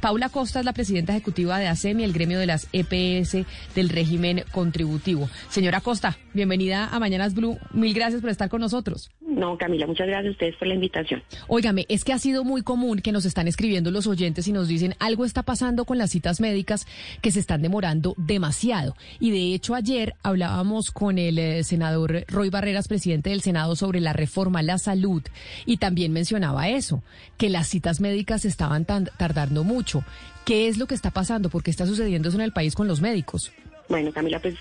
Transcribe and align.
Paula 0.00 0.28
Costa 0.28 0.60
es 0.60 0.64
la 0.64 0.72
presidenta 0.72 1.12
ejecutiva 1.12 1.58
de 1.58 1.66
ASEMI, 1.66 2.04
el 2.04 2.12
gremio 2.12 2.38
de 2.38 2.46
las 2.46 2.68
EPS 2.72 3.44
del 3.74 3.88
régimen 3.88 4.44
contributivo. 4.52 5.28
Señora 5.50 5.80
Costa, 5.80 6.16
bienvenida 6.34 6.86
a 6.86 7.00
Mañanas 7.00 7.34
Blue. 7.34 7.58
Mil 7.72 7.94
gracias 7.94 8.20
por 8.20 8.30
estar 8.30 8.48
con 8.48 8.60
nosotros. 8.60 9.10
No, 9.28 9.58
Camila, 9.58 9.86
muchas 9.86 10.06
gracias 10.06 10.28
a 10.28 10.30
ustedes 10.30 10.56
por 10.56 10.68
la 10.68 10.74
invitación. 10.74 11.22
Óigame, 11.48 11.84
es 11.90 12.02
que 12.02 12.14
ha 12.14 12.18
sido 12.18 12.44
muy 12.44 12.62
común 12.62 13.00
que 13.00 13.12
nos 13.12 13.26
están 13.26 13.46
escribiendo 13.46 13.90
los 13.90 14.06
oyentes 14.06 14.48
y 14.48 14.52
nos 14.52 14.68
dicen 14.68 14.94
algo 15.00 15.26
está 15.26 15.42
pasando 15.42 15.84
con 15.84 15.98
las 15.98 16.10
citas 16.10 16.40
médicas 16.40 16.86
que 17.20 17.30
se 17.30 17.38
están 17.38 17.60
demorando 17.60 18.14
demasiado. 18.16 18.96
Y 19.20 19.30
de 19.30 19.54
hecho 19.54 19.74
ayer 19.74 20.14
hablábamos 20.22 20.90
con 20.90 21.18
el 21.18 21.38
eh, 21.38 21.62
senador 21.62 22.24
Roy 22.28 22.48
Barreras, 22.48 22.88
presidente 22.88 23.28
del 23.28 23.42
Senado, 23.42 23.76
sobre 23.76 24.00
la 24.00 24.14
reforma 24.14 24.60
a 24.60 24.62
la 24.62 24.78
salud 24.78 25.22
y 25.66 25.76
también 25.76 26.10
mencionaba 26.10 26.70
eso, 26.70 27.02
que 27.36 27.50
las 27.50 27.68
citas 27.68 28.00
médicas 28.00 28.46
estaban 28.46 28.86
tardando 28.86 29.62
mucho. 29.62 30.04
¿Qué 30.46 30.68
es 30.68 30.78
lo 30.78 30.86
que 30.86 30.94
está 30.94 31.10
pasando? 31.10 31.50
¿Por 31.50 31.62
qué 31.62 31.70
está 31.70 31.84
sucediendo 31.84 32.30
eso 32.30 32.38
en 32.38 32.44
el 32.44 32.52
país 32.52 32.74
con 32.74 32.88
los 32.88 33.02
médicos? 33.02 33.52
Bueno, 33.90 34.10
Camila, 34.12 34.38
pues 34.38 34.54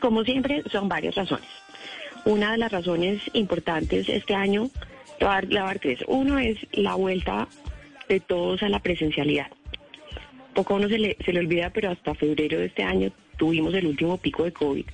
como 0.00 0.24
siempre 0.24 0.62
son 0.70 0.88
varias 0.88 1.14
razones. 1.14 1.46
Una 2.24 2.52
de 2.52 2.58
las 2.58 2.70
razones 2.70 3.20
importantes 3.32 4.08
este 4.08 4.34
año, 4.34 4.70
le 5.18 5.26
voy 5.26 5.56
a 5.56 5.62
dar, 5.64 5.78
tres. 5.80 5.98
Uno 6.06 6.38
es 6.38 6.56
la 6.72 6.94
vuelta 6.94 7.48
de 8.08 8.20
todos 8.20 8.62
a 8.62 8.68
la 8.68 8.78
presencialidad. 8.78 9.48
Poco 10.54 10.74
a 10.74 10.76
uno 10.76 10.88
se 10.88 10.98
le, 10.98 11.16
se 11.24 11.32
le 11.32 11.40
olvida, 11.40 11.70
pero 11.70 11.90
hasta 11.90 12.14
febrero 12.14 12.58
de 12.58 12.66
este 12.66 12.84
año 12.84 13.10
tuvimos 13.38 13.74
el 13.74 13.86
último 13.86 14.18
pico 14.18 14.44
de 14.44 14.52
COVID. 14.52 14.84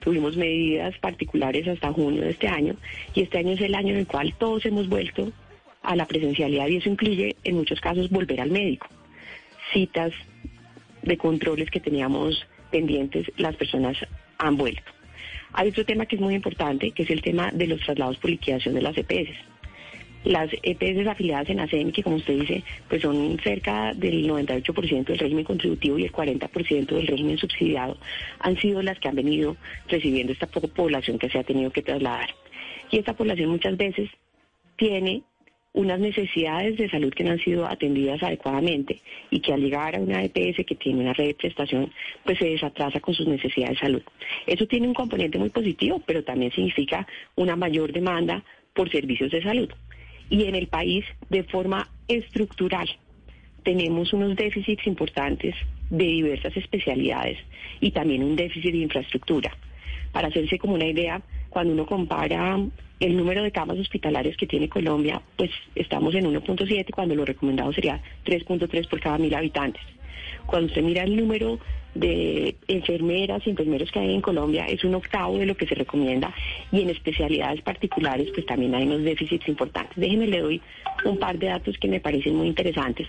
Tuvimos 0.00 0.36
medidas 0.36 0.96
particulares 0.98 1.66
hasta 1.66 1.92
junio 1.92 2.22
de 2.22 2.30
este 2.30 2.46
año 2.46 2.76
y 3.14 3.22
este 3.22 3.38
año 3.38 3.52
es 3.52 3.60
el 3.62 3.74
año 3.74 3.94
en 3.94 4.00
el 4.00 4.06
cual 4.06 4.34
todos 4.38 4.66
hemos 4.66 4.86
vuelto 4.86 5.32
a 5.82 5.96
la 5.96 6.04
presencialidad 6.04 6.68
y 6.68 6.76
eso 6.76 6.90
incluye 6.90 7.36
en 7.42 7.56
muchos 7.56 7.80
casos 7.80 8.10
volver 8.10 8.42
al 8.42 8.50
médico. 8.50 8.86
Citas 9.72 10.12
de 11.02 11.16
controles 11.16 11.70
que 11.70 11.80
teníamos 11.80 12.46
pendientes, 12.70 13.32
las 13.38 13.56
personas 13.56 13.96
han 14.36 14.58
vuelto. 14.58 14.92
Hay 15.58 15.70
otro 15.70 15.86
tema 15.86 16.04
que 16.04 16.16
es 16.16 16.20
muy 16.20 16.34
importante, 16.34 16.90
que 16.90 17.04
es 17.04 17.10
el 17.10 17.22
tema 17.22 17.50
de 17.50 17.66
los 17.66 17.80
traslados 17.80 18.18
por 18.18 18.28
liquidación 18.28 18.74
de 18.74 18.82
las 18.82 18.94
EPS. 18.98 19.30
Las 20.22 20.50
EPS 20.62 21.06
afiliadas 21.06 21.48
en 21.48 21.60
ASEM, 21.60 21.92
que 21.92 22.02
como 22.02 22.16
usted 22.16 22.40
dice, 22.40 22.62
pues 22.90 23.00
son 23.00 23.38
cerca 23.42 23.94
del 23.94 24.28
98% 24.28 25.04
del 25.06 25.18
régimen 25.18 25.44
contributivo 25.44 25.98
y 25.98 26.04
el 26.04 26.12
40% 26.12 26.86
del 26.88 27.06
régimen 27.06 27.38
subsidiado, 27.38 27.96
han 28.40 28.58
sido 28.58 28.82
las 28.82 28.98
que 28.98 29.08
han 29.08 29.14
venido 29.14 29.56
recibiendo 29.88 30.34
esta 30.34 30.46
población 30.46 31.18
que 31.18 31.30
se 31.30 31.38
ha 31.38 31.44
tenido 31.44 31.70
que 31.70 31.80
trasladar. 31.80 32.34
Y 32.90 32.98
esta 32.98 33.14
población 33.14 33.48
muchas 33.48 33.78
veces 33.78 34.10
tiene 34.76 35.22
unas 35.76 36.00
necesidades 36.00 36.78
de 36.78 36.88
salud 36.88 37.12
que 37.12 37.22
no 37.22 37.32
han 37.32 37.38
sido 37.38 37.66
atendidas 37.66 38.22
adecuadamente 38.22 39.02
y 39.30 39.40
que 39.40 39.52
al 39.52 39.60
llegar 39.60 39.94
a 39.94 40.00
una 40.00 40.24
EPS 40.24 40.64
que 40.64 40.74
tiene 40.74 41.00
una 41.00 41.12
red 41.12 41.26
de 41.26 41.34
prestación, 41.34 41.92
pues 42.24 42.38
se 42.38 42.46
desatrasa 42.46 42.98
con 43.00 43.12
sus 43.14 43.26
necesidades 43.26 43.74
de 43.74 43.86
salud. 43.86 44.02
Eso 44.46 44.66
tiene 44.66 44.88
un 44.88 44.94
componente 44.94 45.38
muy 45.38 45.50
positivo, 45.50 46.02
pero 46.06 46.24
también 46.24 46.50
significa 46.52 47.06
una 47.34 47.56
mayor 47.56 47.92
demanda 47.92 48.42
por 48.72 48.90
servicios 48.90 49.30
de 49.30 49.42
salud. 49.42 49.68
Y 50.30 50.44
en 50.44 50.54
el 50.54 50.68
país, 50.68 51.04
de 51.28 51.44
forma 51.44 51.90
estructural, 52.08 52.88
tenemos 53.62 54.14
unos 54.14 54.34
déficits 54.34 54.86
importantes 54.86 55.54
de 55.90 56.04
diversas 56.06 56.56
especialidades 56.56 57.36
y 57.80 57.90
también 57.90 58.24
un 58.24 58.34
déficit 58.34 58.72
de 58.72 58.78
infraestructura. 58.78 59.54
Para 60.10 60.28
hacerse 60.28 60.58
como 60.58 60.74
una 60.74 60.86
idea, 60.86 61.20
cuando 61.56 61.72
uno 61.72 61.86
compara 61.86 62.60
el 63.00 63.16
número 63.16 63.42
de 63.42 63.50
camas 63.50 63.78
hospitalarias 63.78 64.36
que 64.36 64.46
tiene 64.46 64.68
Colombia, 64.68 65.22
pues 65.38 65.50
estamos 65.74 66.14
en 66.14 66.26
1.7 66.26 66.90
cuando 66.94 67.14
lo 67.14 67.24
recomendado 67.24 67.72
sería 67.72 67.98
3.3 68.26 68.86
por 68.86 69.00
cada 69.00 69.16
mil 69.16 69.34
habitantes. 69.34 69.80
Cuando 70.44 70.66
usted 70.66 70.82
mira 70.82 71.04
el 71.04 71.16
número 71.16 71.58
de 71.94 72.56
enfermeras 72.68 73.40
y 73.46 73.48
enfermeros 73.48 73.90
que 73.90 74.00
hay 74.00 74.14
en 74.14 74.20
Colombia, 74.20 74.66
es 74.66 74.84
un 74.84 74.96
octavo 74.96 75.38
de 75.38 75.46
lo 75.46 75.56
que 75.56 75.66
se 75.66 75.74
recomienda 75.74 76.30
y 76.70 76.82
en 76.82 76.90
especialidades 76.90 77.62
particulares 77.62 78.28
pues 78.34 78.44
también 78.44 78.74
hay 78.74 78.84
unos 78.84 79.02
déficits 79.02 79.48
importantes. 79.48 79.96
Déjenme 79.96 80.26
le 80.26 80.40
doy 80.40 80.60
un 81.06 81.18
par 81.18 81.38
de 81.38 81.46
datos 81.46 81.78
que 81.78 81.88
me 81.88 82.00
parecen 82.00 82.36
muy 82.36 82.48
interesantes, 82.48 83.08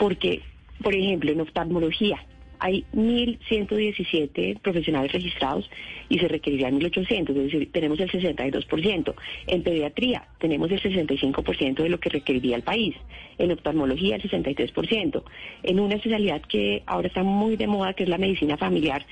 porque, 0.00 0.40
por 0.82 0.96
ejemplo, 0.96 1.30
en 1.30 1.42
oftalmología, 1.42 2.26
hay 2.62 2.84
1.117 2.94 4.60
profesionales 4.60 5.10
registrados 5.10 5.68
y 6.08 6.20
se 6.20 6.28
requerirían 6.28 6.78
1.800, 6.78 7.30
es 7.30 7.34
decir, 7.34 7.72
tenemos 7.72 7.98
el 7.98 8.08
62%. 8.08 9.14
En 9.48 9.62
pediatría 9.64 10.28
tenemos 10.38 10.70
el 10.70 10.80
65% 10.80 11.82
de 11.82 11.88
lo 11.88 11.98
que 11.98 12.10
requeriría 12.10 12.54
el 12.54 12.62
país. 12.62 12.94
En 13.36 13.50
oftalmología 13.50 14.14
el 14.14 14.22
63%. 14.22 15.24
En 15.64 15.80
una 15.80 15.96
especialidad 15.96 16.40
que 16.42 16.84
ahora 16.86 17.08
está 17.08 17.24
muy 17.24 17.56
de 17.56 17.66
moda, 17.66 17.94
que 17.94 18.04
es 18.04 18.08
la 18.08 18.18
medicina 18.18 18.56
familiar, 18.56 19.04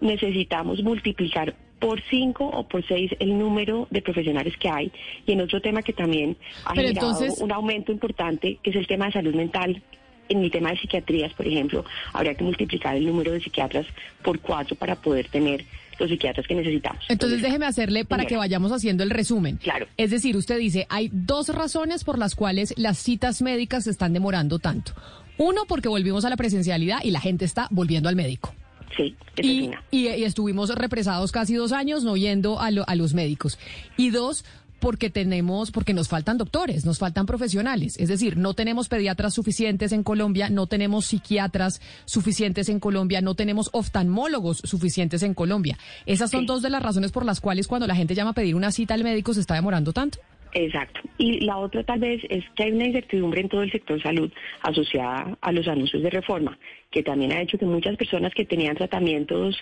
necesitamos 0.00 0.80
multiplicar 0.84 1.56
por 1.80 2.00
cinco 2.08 2.46
o 2.46 2.68
por 2.68 2.86
seis 2.86 3.10
el 3.18 3.36
número 3.36 3.88
de 3.90 4.00
profesionales 4.00 4.56
que 4.58 4.68
hay. 4.68 4.92
Y 5.26 5.32
en 5.32 5.40
otro 5.40 5.60
tema 5.60 5.82
que 5.82 5.92
también 5.92 6.36
ha 6.64 6.72
generado 6.72 7.18
un 7.40 7.50
aumento 7.50 7.90
importante, 7.90 8.60
que 8.62 8.70
es 8.70 8.76
el 8.76 8.86
tema 8.86 9.06
de 9.06 9.12
salud 9.12 9.34
mental, 9.34 9.82
en 10.28 10.42
el 10.42 10.50
tema 10.50 10.70
de 10.70 10.78
psiquiatrías, 10.78 11.32
por 11.34 11.46
ejemplo, 11.46 11.84
habría 12.12 12.34
que 12.34 12.44
multiplicar 12.44 12.96
el 12.96 13.06
número 13.06 13.32
de 13.32 13.40
psiquiatras 13.40 13.86
por 14.22 14.40
cuatro 14.40 14.76
para 14.76 14.96
poder 14.96 15.28
tener 15.28 15.64
los 15.98 16.10
psiquiatras 16.10 16.46
que 16.46 16.54
necesitamos. 16.54 17.04
Entonces, 17.08 17.42
déjeme 17.42 17.66
hacerle 17.66 18.04
para 18.04 18.26
que 18.26 18.36
vayamos 18.36 18.72
haciendo 18.72 19.02
el 19.02 19.10
resumen. 19.10 19.56
Claro. 19.56 19.86
Es 19.96 20.10
decir, 20.10 20.36
usted 20.36 20.58
dice, 20.58 20.86
hay 20.90 21.10
dos 21.12 21.48
razones 21.48 22.04
por 22.04 22.18
las 22.18 22.34
cuales 22.34 22.74
las 22.76 22.98
citas 22.98 23.40
médicas 23.42 23.84
se 23.84 23.90
están 23.90 24.12
demorando 24.12 24.58
tanto. 24.58 24.92
Uno, 25.38 25.62
porque 25.66 25.88
volvimos 25.88 26.24
a 26.24 26.30
la 26.30 26.36
presencialidad 26.36 26.98
y 27.02 27.10
la 27.10 27.20
gente 27.20 27.44
está 27.44 27.68
volviendo 27.70 28.08
al 28.08 28.16
médico. 28.16 28.54
Sí, 28.96 29.14
y, 29.36 29.70
y, 29.90 30.06
estuvimos 30.24 30.74
represados 30.74 31.30
casi 31.30 31.54
dos 31.54 31.72
años 31.72 32.02
no 32.02 32.16
yendo 32.16 32.58
a, 32.58 32.68
a 32.68 32.94
los 32.94 33.12
médicos. 33.12 33.58
Y 33.98 34.08
dos, 34.08 34.44
porque 34.80 35.10
tenemos, 35.10 35.70
porque 35.70 35.94
nos 35.94 36.08
faltan 36.08 36.38
doctores, 36.38 36.84
nos 36.84 36.98
faltan 36.98 37.26
profesionales. 37.26 37.96
Es 37.98 38.08
decir, 38.08 38.36
no 38.36 38.54
tenemos 38.54 38.88
pediatras 38.88 39.34
suficientes 39.34 39.92
en 39.92 40.02
Colombia, 40.02 40.50
no 40.50 40.66
tenemos 40.66 41.06
psiquiatras 41.06 41.80
suficientes 42.04 42.68
en 42.68 42.80
Colombia, 42.80 43.20
no 43.20 43.34
tenemos 43.34 43.70
oftalmólogos 43.72 44.58
suficientes 44.58 45.22
en 45.22 45.34
Colombia. 45.34 45.78
Esas 46.06 46.30
son 46.30 46.46
dos 46.46 46.62
de 46.62 46.70
las 46.70 46.82
razones 46.82 47.12
por 47.12 47.24
las 47.24 47.40
cuales 47.40 47.68
cuando 47.68 47.86
la 47.86 47.96
gente 47.96 48.14
llama 48.14 48.30
a 48.30 48.34
pedir 48.34 48.54
una 48.54 48.72
cita 48.72 48.94
al 48.94 49.04
médico 49.04 49.34
se 49.34 49.40
está 49.40 49.54
demorando 49.54 49.92
tanto. 49.92 50.18
Exacto. 50.52 51.00
Y 51.18 51.40
la 51.40 51.58
otra 51.58 51.82
tal 51.84 52.00
vez 52.00 52.22
es 52.30 52.44
que 52.54 52.64
hay 52.64 52.72
una 52.72 52.86
incertidumbre 52.86 53.42
en 53.42 53.48
todo 53.48 53.62
el 53.62 53.70
sector 53.70 54.00
salud 54.02 54.32
asociada 54.62 55.36
a 55.40 55.52
los 55.52 55.68
anuncios 55.68 56.02
de 56.02 56.08
reforma, 56.08 56.58
que 56.90 57.02
también 57.02 57.32
ha 57.32 57.42
hecho 57.42 57.58
que 57.58 57.66
muchas 57.66 57.96
personas 57.96 58.32
que 58.32 58.46
tenían 58.46 58.74
tratamientos 58.74 59.56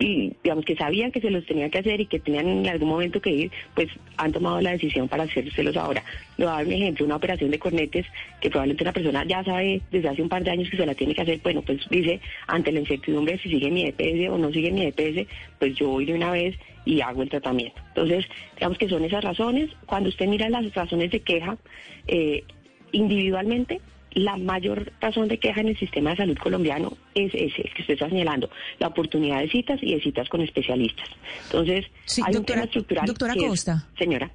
y 0.00 0.34
digamos 0.42 0.64
que 0.64 0.76
sabían 0.76 1.10
que 1.10 1.20
se 1.20 1.30
los 1.30 1.44
tenía 1.46 1.68
que 1.70 1.78
hacer 1.78 2.00
y 2.00 2.06
que 2.06 2.20
tenían 2.20 2.48
en 2.48 2.68
algún 2.68 2.88
momento 2.88 3.20
que 3.20 3.30
ir, 3.30 3.52
pues 3.74 3.88
han 4.16 4.32
tomado 4.32 4.60
la 4.60 4.72
decisión 4.72 5.08
para 5.08 5.24
hacérselos 5.24 5.76
ahora. 5.76 6.02
Le 6.36 6.44
voy 6.44 6.52
a 6.52 6.56
dar 6.56 6.66
un 6.66 6.72
ejemplo, 6.72 7.06
una 7.06 7.16
operación 7.16 7.50
de 7.50 7.58
cornetes 7.58 8.06
que 8.40 8.50
probablemente 8.50 8.84
una 8.84 8.92
persona 8.92 9.24
ya 9.26 9.42
sabe 9.44 9.80
desde 9.90 10.08
hace 10.08 10.22
un 10.22 10.28
par 10.28 10.44
de 10.44 10.50
años 10.50 10.70
que 10.70 10.76
se 10.76 10.86
la 10.86 10.94
tiene 10.94 11.14
que 11.14 11.22
hacer, 11.22 11.40
bueno, 11.42 11.62
pues 11.62 11.80
dice, 11.90 12.20
ante 12.46 12.72
la 12.72 12.80
incertidumbre 12.80 13.38
si 13.38 13.48
sigue 13.48 13.70
mi 13.70 13.86
EPS 13.86 14.30
o 14.30 14.38
no 14.38 14.52
sigue 14.52 14.70
mi 14.70 14.82
EPS, 14.86 15.26
pues 15.58 15.74
yo 15.74 15.88
voy 15.88 16.04
de 16.04 16.14
una 16.14 16.30
vez 16.30 16.56
y 16.84 17.00
hago 17.00 17.22
el 17.22 17.28
tratamiento. 17.28 17.80
Entonces, 17.88 18.24
digamos 18.54 18.78
que 18.78 18.88
son 18.88 19.04
esas 19.04 19.22
razones. 19.22 19.70
Cuando 19.84 20.08
usted 20.08 20.26
mira 20.26 20.48
las 20.48 20.72
razones 20.74 21.10
de 21.10 21.20
queja, 21.20 21.58
eh, 22.06 22.44
individualmente 22.92 23.80
la 24.12 24.36
mayor 24.36 24.92
razón 25.00 25.28
de 25.28 25.38
queja 25.38 25.60
en 25.60 25.68
el 25.68 25.78
sistema 25.78 26.10
de 26.10 26.16
salud 26.16 26.38
colombiano 26.38 26.96
es 27.14 27.34
ese, 27.34 27.62
el 27.62 27.74
que 27.74 27.82
usted 27.82 27.94
está 27.94 28.08
señalando, 28.08 28.50
la 28.78 28.88
oportunidad 28.88 29.40
de 29.40 29.50
citas 29.50 29.78
y 29.82 29.94
de 29.94 30.00
citas 30.00 30.28
con 30.28 30.40
especialistas. 30.40 31.08
Entonces, 31.44 31.86
hay 32.24 32.36
un 32.36 32.44
tema 32.44 32.64
estructural. 32.64 33.06
Doctora 33.06 33.34
Costa. 33.34 33.86
señora. 33.98 34.30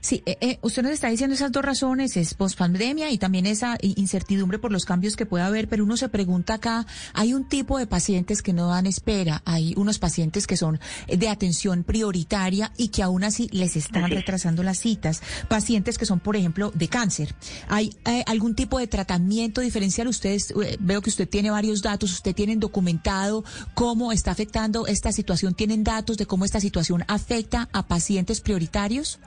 Sí, 0.00 0.22
eh, 0.24 0.38
eh, 0.40 0.58
usted 0.62 0.82
nos 0.82 0.92
está 0.92 1.08
diciendo 1.08 1.34
esas 1.34 1.52
dos 1.52 1.62
razones, 1.62 2.16
es 2.16 2.32
pospandemia 2.32 3.10
y 3.10 3.18
también 3.18 3.44
esa 3.44 3.76
incertidumbre 3.82 4.58
por 4.58 4.72
los 4.72 4.86
cambios 4.86 5.14
que 5.14 5.26
pueda 5.26 5.46
haber, 5.46 5.68
pero 5.68 5.84
uno 5.84 5.98
se 5.98 6.08
pregunta 6.08 6.54
acá, 6.54 6.86
hay 7.12 7.34
un 7.34 7.46
tipo 7.46 7.78
de 7.78 7.86
pacientes 7.86 8.40
que 8.40 8.54
no 8.54 8.68
dan 8.68 8.86
espera, 8.86 9.42
hay 9.44 9.74
unos 9.76 9.98
pacientes 9.98 10.46
que 10.46 10.56
son 10.56 10.80
de 11.06 11.28
atención 11.28 11.84
prioritaria 11.84 12.72
y 12.78 12.88
que 12.88 13.02
aún 13.02 13.24
así 13.24 13.48
les 13.52 13.76
están 13.76 14.10
retrasando 14.10 14.62
las 14.62 14.78
citas, 14.78 15.20
pacientes 15.48 15.98
que 15.98 16.06
son, 16.06 16.18
por 16.18 16.34
ejemplo, 16.34 16.72
de 16.74 16.88
cáncer. 16.88 17.34
¿Hay 17.68 17.94
eh, 18.06 18.24
algún 18.26 18.54
tipo 18.54 18.78
de 18.78 18.86
tratamiento 18.86 19.60
diferencial? 19.60 20.08
Ustedes, 20.08 20.54
veo 20.78 21.02
que 21.02 21.10
usted 21.10 21.28
tiene 21.28 21.50
varios 21.50 21.82
datos, 21.82 22.10
usted 22.10 22.34
tienen 22.34 22.58
documentado 22.58 23.44
cómo 23.74 24.12
está 24.12 24.30
afectando 24.30 24.86
esta 24.86 25.12
situación, 25.12 25.54
tienen 25.54 25.84
datos 25.84 26.16
de 26.16 26.24
cómo 26.24 26.46
esta 26.46 26.60
situación 26.60 27.04
afecta 27.06 27.68
a 27.72 27.86
pacientes 27.86 28.40
prioritarios. 28.40 29.20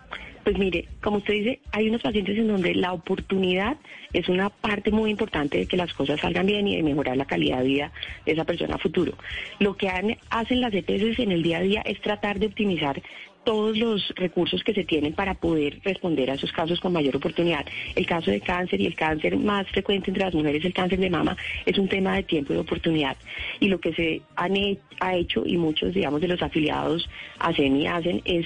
Pues 0.43 0.57
mire, 0.57 0.87
como 1.01 1.17
usted 1.17 1.33
dice, 1.33 1.59
hay 1.71 1.87
unos 1.87 2.01
pacientes 2.01 2.37
en 2.37 2.47
donde 2.47 2.75
la 2.75 2.91
oportunidad 2.91 3.77
es 4.11 4.27
una 4.27 4.49
parte 4.49 4.91
muy 4.91 5.09
importante 5.09 5.59
de 5.59 5.65
que 5.67 5.77
las 5.77 5.93
cosas 5.93 6.19
salgan 6.19 6.45
bien 6.45 6.67
y 6.67 6.75
de 6.75 6.83
mejorar 6.83 7.15
la 7.15 7.25
calidad 7.25 7.59
de 7.59 7.67
vida 7.67 7.91
de 8.25 8.33
esa 8.33 8.43
persona 8.43 8.75
a 8.75 8.77
futuro. 8.79 9.13
Lo 9.59 9.77
que 9.77 9.89
hacen 9.89 10.61
las 10.61 10.73
EPS 10.73 11.19
en 11.19 11.31
el 11.31 11.43
día 11.43 11.59
a 11.59 11.61
día 11.61 11.81
es 11.85 12.01
tratar 12.01 12.39
de 12.39 12.47
optimizar 12.47 13.01
todos 13.43 13.77
los 13.77 14.13
recursos 14.15 14.63
que 14.63 14.73
se 14.73 14.83
tienen 14.83 15.13
para 15.13 15.33
poder 15.33 15.79
responder 15.83 16.31
a 16.31 16.35
esos 16.35 16.51
casos 16.51 16.79
con 16.79 16.93
mayor 16.93 17.15
oportunidad. 17.15 17.65
El 17.95 18.05
caso 18.05 18.31
de 18.31 18.41
cáncer 18.41 18.81
y 18.81 18.85
el 18.85 18.95
cáncer 18.95 19.37
más 19.37 19.67
frecuente 19.69 20.09
entre 20.09 20.23
las 20.23 20.33
mujeres, 20.33 20.63
el 20.63 20.73
cáncer 20.73 20.99
de 20.99 21.09
mama, 21.09 21.35
es 21.65 21.77
un 21.77 21.87
tema 21.87 22.15
de 22.15 22.23
tiempo 22.23 22.53
y 22.53 22.55
de 22.55 22.61
oportunidad. 22.61 23.17
Y 23.59 23.67
lo 23.67 23.79
que 23.79 23.93
se 23.93 24.21
han 24.35 24.53
ha 24.99 25.15
hecho 25.15 25.43
y 25.45 25.57
muchos, 25.57 25.93
digamos, 25.93 26.21
de 26.21 26.27
los 26.27 26.41
afiliados 26.41 27.09
hacen 27.39 27.75
y 27.77 27.87
hacen 27.87 28.21
es, 28.25 28.45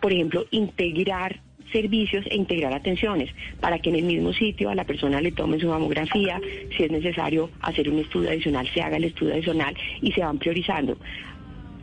por 0.00 0.12
ejemplo, 0.12 0.44
integrar 0.50 1.40
servicios 1.72 2.24
e 2.30 2.36
integrar 2.36 2.72
atenciones 2.72 3.30
para 3.60 3.78
que 3.78 3.90
en 3.90 3.96
el 3.96 4.04
mismo 4.04 4.32
sitio 4.32 4.70
a 4.70 4.74
la 4.74 4.84
persona 4.84 5.20
le 5.20 5.32
tomen 5.32 5.60
su 5.60 5.68
mamografía, 5.68 6.40
si 6.76 6.84
es 6.84 6.90
necesario 6.90 7.50
hacer 7.60 7.88
un 7.88 7.98
estudio 7.98 8.30
adicional, 8.30 8.68
se 8.72 8.82
haga 8.82 8.96
el 8.96 9.04
estudio 9.04 9.34
adicional 9.34 9.76
y 10.00 10.12
se 10.12 10.20
van 10.20 10.38
priorizando. 10.38 10.96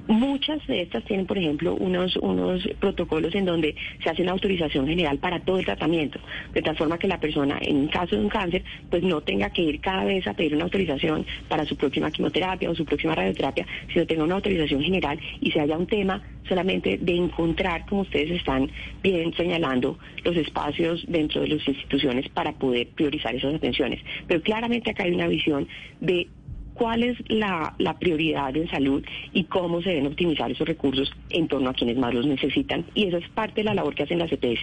Muchas 0.08 0.66
de 0.68 0.82
estas 0.82 1.06
tienen, 1.06 1.26
por 1.26 1.38
ejemplo, 1.38 1.76
unos, 1.76 2.18
unos 2.18 2.68
protocolos 2.80 3.34
en 3.36 3.46
donde 3.46 3.76
se 4.04 4.10
hace 4.10 4.22
una 4.22 4.34
autorización 4.34 4.86
general 4.86 5.18
para 5.18 5.40
todo 5.40 5.60
el 5.60 5.66
tratamiento, 5.66 6.20
de 6.54 6.62
tal 6.62 6.76
forma 6.76 6.98
que 6.98 7.08
la 7.08 7.22
persona, 7.22 7.58
en 7.62 7.88
caso 7.88 8.18
de 8.18 8.22
un 8.22 8.30
cáncer, 8.30 8.64
pues 8.90 9.02
no 9.02 9.22
tenga 9.22 9.50
que 9.52 9.62
ir 9.62 9.80
cada 9.80 10.04
vez 10.04 10.28
a 10.28 10.34
pedir 10.34 10.56
una 10.56 10.66
autorización 10.66 11.26
para 11.48 11.64
su 11.66 11.78
próxima 11.78 12.12
quimioterapia 12.12 12.70
o 12.70 12.76
su 12.76 12.84
próxima 12.84 13.16
radioterapia, 13.16 13.66
sino 13.94 14.06
tenga 14.06 14.26
una 14.26 14.36
autorización 14.36 14.82
general 14.82 15.18
y 15.40 15.52
se 15.52 15.62
haya 15.62 15.78
un 15.78 15.88
tema 15.88 16.22
solamente 16.50 16.98
de 16.98 17.16
encontrar, 17.16 17.86
como 17.86 18.02
ustedes 18.02 18.32
están 18.32 18.70
bien 19.02 19.34
señalando, 19.36 19.98
los 20.26 20.36
espacios 20.36 21.06
dentro 21.08 21.42
de 21.42 21.48
las 21.48 21.68
instituciones 21.68 22.28
para 22.30 22.52
poder 22.52 22.88
priorizar 22.90 23.34
esas 23.36 23.56
atenciones. 23.56 24.02
Pero 24.28 24.42
claramente 24.42 24.92
acá 24.92 25.04
hay 25.04 25.14
una 25.14 25.28
visión 25.28 25.68
de 26.02 26.28
cuál 26.74 27.04
es 27.04 27.18
la, 27.28 27.75
prioridad 28.00 28.56
en 28.56 28.70
salud 28.70 29.04
y 29.31 29.46
cómo 29.46 29.81
se 29.81 29.90
deben 29.90 30.08
optimizar 30.08 30.52
esos 30.52 30.68
recursos 30.68 31.12
en 31.30 31.48
torno 31.48 31.70
a 31.70 31.74
quienes 31.74 31.98
más 31.98 32.14
los 32.14 32.25
necesitan. 32.25 32.86
Y 32.96 33.08
esa 33.08 33.18
es 33.18 33.30
parte 33.30 33.62
de 33.62 33.66
la 33.66 33.74
labor 33.74 33.96
que 33.96 34.04
hacen 34.04 34.20
las 34.20 34.31
EPS. 34.31 34.62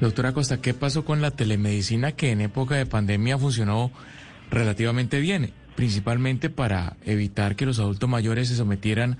Doctora 0.00 0.32
Costa, 0.32 0.60
¿qué 0.60 0.74
pasó 0.74 1.04
con 1.04 1.20
la 1.20 1.32
telemedicina 1.32 2.12
que 2.12 2.30
en 2.30 2.40
época 2.40 2.76
de 2.76 2.86
pandemia 2.86 3.36
funcionó 3.36 3.90
relativamente 4.50 5.18
bien, 5.18 5.50
principalmente 5.74 6.50
para 6.50 6.96
evitar 7.04 7.56
que 7.56 7.66
los 7.66 7.80
adultos 7.80 8.08
mayores 8.08 8.48
se 8.48 8.56
sometieran 8.56 9.18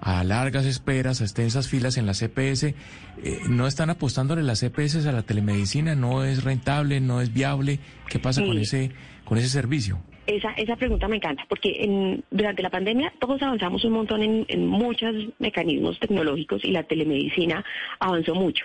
a 0.00 0.24
largas 0.24 0.64
esperas, 0.64 1.20
a 1.20 1.24
extensas 1.24 1.68
filas 1.68 1.96
en 1.98 2.06
la 2.06 2.14
CPS. 2.14 2.74
Eh, 3.22 3.40
¿No 3.48 3.66
están 3.66 3.90
apostándole 3.90 4.42
las 4.42 4.60
CPS 4.60 5.06
a 5.06 5.12
la 5.12 5.22
telemedicina? 5.22 5.94
¿No 5.94 6.24
es 6.24 6.42
rentable? 6.42 7.00
¿No 7.00 7.20
es 7.20 7.32
viable? 7.32 7.80
¿Qué 8.08 8.18
pasa 8.18 8.42
con, 8.42 8.56
ese, 8.58 8.92
con 9.24 9.36
ese 9.36 9.48
servicio? 9.48 10.00
Esa, 10.30 10.52
esa 10.52 10.76
pregunta 10.76 11.08
me 11.08 11.16
encanta, 11.16 11.44
porque 11.48 11.82
en, 11.82 12.22
durante 12.30 12.62
la 12.62 12.70
pandemia 12.70 13.12
todos 13.18 13.42
avanzamos 13.42 13.84
un 13.84 13.94
montón 13.94 14.22
en, 14.22 14.66
muchos 14.68 15.12
mecanismos 15.40 15.98
tecnológicos 15.98 16.64
y 16.64 16.70
la 16.70 16.84
telemedicina 16.84 17.64
avanzó 17.98 18.36
mucho. 18.36 18.64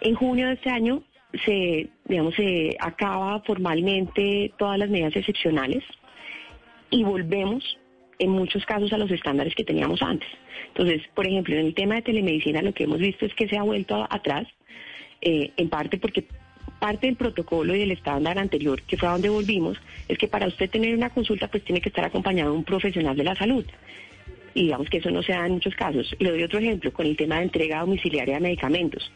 En 0.00 0.16
junio 0.16 0.48
de 0.48 0.54
este 0.54 0.70
año 0.70 1.04
se, 1.44 1.88
digamos, 2.06 2.34
se 2.34 2.76
acaba 2.80 3.40
formalmente 3.42 4.52
todas 4.58 4.76
las 4.76 4.90
medidas 4.90 5.14
excepcionales 5.14 5.84
y 6.90 7.04
volvemos 7.04 7.78
en 8.18 8.30
muchos 8.30 8.66
casos 8.66 8.92
a 8.92 8.98
los 8.98 9.10
estándares 9.12 9.54
que 9.54 9.62
teníamos 9.62 10.02
antes. 10.02 10.28
Entonces, 10.66 11.00
por 11.14 11.28
ejemplo, 11.28 11.54
en 11.54 11.66
el 11.66 11.74
tema 11.74 11.94
de 11.94 12.02
telemedicina 12.02 12.60
lo 12.60 12.74
que 12.74 12.84
hemos 12.84 12.98
visto 12.98 13.24
es 13.24 13.34
que 13.34 13.46
se 13.46 13.56
ha 13.56 13.62
vuelto 13.62 14.04
atrás, 14.10 14.48
eh, 15.20 15.52
en 15.56 15.68
parte 15.68 15.98
porque 15.98 16.26
parte 16.82 17.06
del 17.06 17.14
protocolo 17.14 17.76
y 17.76 17.78
del 17.78 17.92
estándar 17.92 18.40
anterior, 18.40 18.82
que 18.82 18.96
fue 18.96 19.08
a 19.08 19.12
donde 19.12 19.28
volvimos, 19.28 19.78
es 20.08 20.18
que 20.18 20.26
para 20.26 20.48
usted 20.48 20.68
tener 20.68 20.96
una 20.96 21.10
consulta 21.10 21.46
pues 21.46 21.62
tiene 21.62 21.80
que 21.80 21.90
estar 21.90 22.04
acompañado 22.04 22.50
de 22.50 22.58
un 22.58 22.64
profesional 22.64 23.16
de 23.16 23.22
la 23.22 23.36
salud. 23.36 23.64
Y 24.52 24.64
digamos 24.64 24.90
que 24.90 24.96
eso 24.96 25.12
no 25.12 25.22
se 25.22 25.30
da 25.30 25.46
en 25.46 25.52
muchos 25.52 25.76
casos. 25.76 26.12
Le 26.18 26.32
doy 26.32 26.42
otro 26.42 26.58
ejemplo 26.58 26.92
con 26.92 27.06
el 27.06 27.16
tema 27.16 27.36
de 27.36 27.44
entrega 27.44 27.82
domiciliaria 27.82 28.34
de 28.34 28.40
medicamentos. 28.40 29.12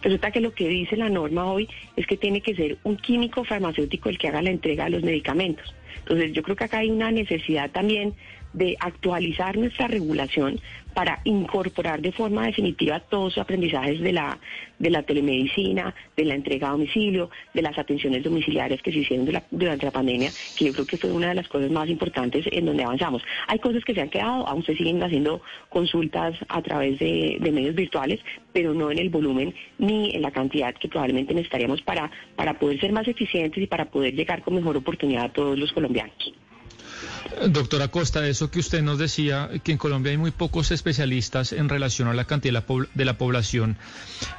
Resulta 0.00 0.30
que 0.30 0.40
lo 0.40 0.54
que 0.54 0.68
dice 0.68 0.96
la 0.96 1.08
norma 1.08 1.50
hoy 1.50 1.68
es 1.96 2.06
que 2.06 2.16
tiene 2.16 2.40
que 2.40 2.54
ser 2.54 2.78
un 2.84 2.96
químico 2.96 3.42
farmacéutico 3.42 4.10
el 4.10 4.16
que 4.16 4.28
haga 4.28 4.40
la 4.40 4.50
entrega 4.50 4.84
de 4.84 4.90
los 4.90 5.02
medicamentos. 5.02 5.74
Entonces 5.98 6.32
yo 6.32 6.44
creo 6.44 6.54
que 6.54 6.64
acá 6.64 6.78
hay 6.78 6.90
una 6.90 7.10
necesidad 7.10 7.68
también 7.72 8.14
de 8.52 8.76
actualizar 8.78 9.56
nuestra 9.56 9.88
regulación 9.88 10.60
para 10.98 11.20
incorporar 11.22 12.02
de 12.02 12.10
forma 12.10 12.46
definitiva 12.46 12.98
todos 12.98 13.36
los 13.36 13.38
aprendizajes 13.38 14.00
de 14.00 14.12
la, 14.12 14.36
de 14.80 14.90
la 14.90 15.04
telemedicina, 15.04 15.94
de 16.16 16.24
la 16.24 16.34
entrega 16.34 16.66
a 16.66 16.70
domicilio, 16.72 17.30
de 17.54 17.62
las 17.62 17.78
atenciones 17.78 18.24
domiciliarias 18.24 18.82
que 18.82 18.90
se 18.90 18.98
hicieron 18.98 19.30
durante 19.52 19.86
la 19.86 19.92
pandemia, 19.92 20.32
que 20.56 20.64
yo 20.64 20.72
creo 20.72 20.86
que 20.86 20.96
fue 20.96 21.12
una 21.12 21.28
de 21.28 21.36
las 21.36 21.46
cosas 21.46 21.70
más 21.70 21.88
importantes 21.88 22.46
en 22.50 22.66
donde 22.66 22.82
avanzamos. 22.82 23.22
Hay 23.46 23.60
cosas 23.60 23.84
que 23.84 23.94
se 23.94 24.00
han 24.00 24.10
quedado, 24.10 24.44
aún 24.48 24.64
se 24.64 24.74
siguen 24.74 25.00
haciendo 25.00 25.40
consultas 25.68 26.34
a 26.48 26.62
través 26.62 26.98
de, 26.98 27.36
de 27.38 27.52
medios 27.52 27.76
virtuales, 27.76 28.18
pero 28.52 28.74
no 28.74 28.90
en 28.90 28.98
el 28.98 29.08
volumen 29.08 29.54
ni 29.78 30.16
en 30.16 30.22
la 30.22 30.32
cantidad 30.32 30.74
que 30.74 30.88
probablemente 30.88 31.32
necesitaríamos 31.32 31.80
para, 31.82 32.10
para 32.34 32.58
poder 32.58 32.80
ser 32.80 32.90
más 32.90 33.06
eficientes 33.06 33.62
y 33.62 33.68
para 33.68 33.84
poder 33.84 34.16
llegar 34.16 34.42
con 34.42 34.56
mejor 34.56 34.76
oportunidad 34.76 35.26
a 35.26 35.32
todos 35.32 35.56
los 35.56 35.72
colombianos. 35.72 36.34
Doctora 37.46 37.88
Costa, 37.88 38.26
eso 38.26 38.50
que 38.50 38.58
usted 38.58 38.82
nos 38.82 38.98
decía, 38.98 39.50
que 39.62 39.72
en 39.72 39.78
Colombia 39.78 40.10
hay 40.10 40.18
muy 40.18 40.30
pocos 40.30 40.70
especialistas 40.70 41.52
en 41.52 41.68
relación 41.68 42.08
a 42.08 42.14
la 42.14 42.24
cantidad 42.24 42.64
de 42.94 43.04
la, 43.04 43.18
población, 43.18 43.76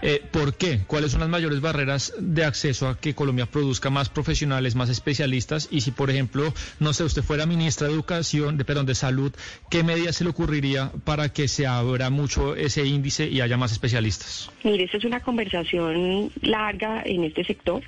eh, 0.01 0.21
¿por 0.31 0.55
qué? 0.55 0.81
¿Cuáles 0.85 1.11
son 1.11 1.21
las 1.21 1.29
mayores 1.29 1.61
barreras 1.61 2.13
de 2.19 2.43
acceso 2.43 2.87
a 2.87 2.97
que 2.97 3.15
Colombia 3.15 3.45
produzca 3.45 3.89
más 3.89 4.09
profesionales, 4.09 4.75
más 4.75 4.89
especialistas? 4.89 5.67
Y 5.71 5.81
si, 5.81 5.91
por 5.91 6.09
ejemplo, 6.09 6.53
no 6.79 6.93
sé, 6.93 7.03
usted 7.03 7.23
fuera 7.23 7.45
ministra 7.45 7.87
de 7.87 7.93
Educación, 7.93 8.57
de, 8.57 8.65
perdón, 8.65 8.85
de 8.85 8.95
Salud, 8.95 9.33
¿qué 9.69 9.83
medidas 9.83 10.17
se 10.17 10.23
le 10.23 10.31
ocurriría 10.31 10.91
para 11.03 11.29
que 11.29 11.47
se 11.47 11.67
abra 11.67 12.09
mucho 12.09 12.55
ese 12.55 12.85
índice 12.85 13.29
y 13.29 13.41
haya 13.41 13.57
más 13.57 13.71
especialistas? 13.71 14.49
Mire, 14.63 14.83
esta 14.83 14.97
es 14.97 15.05
una 15.05 15.21
conversación 15.21 16.31
larga 16.41 17.01
en 17.05 17.23
este 17.23 17.43
sector, 17.43 17.81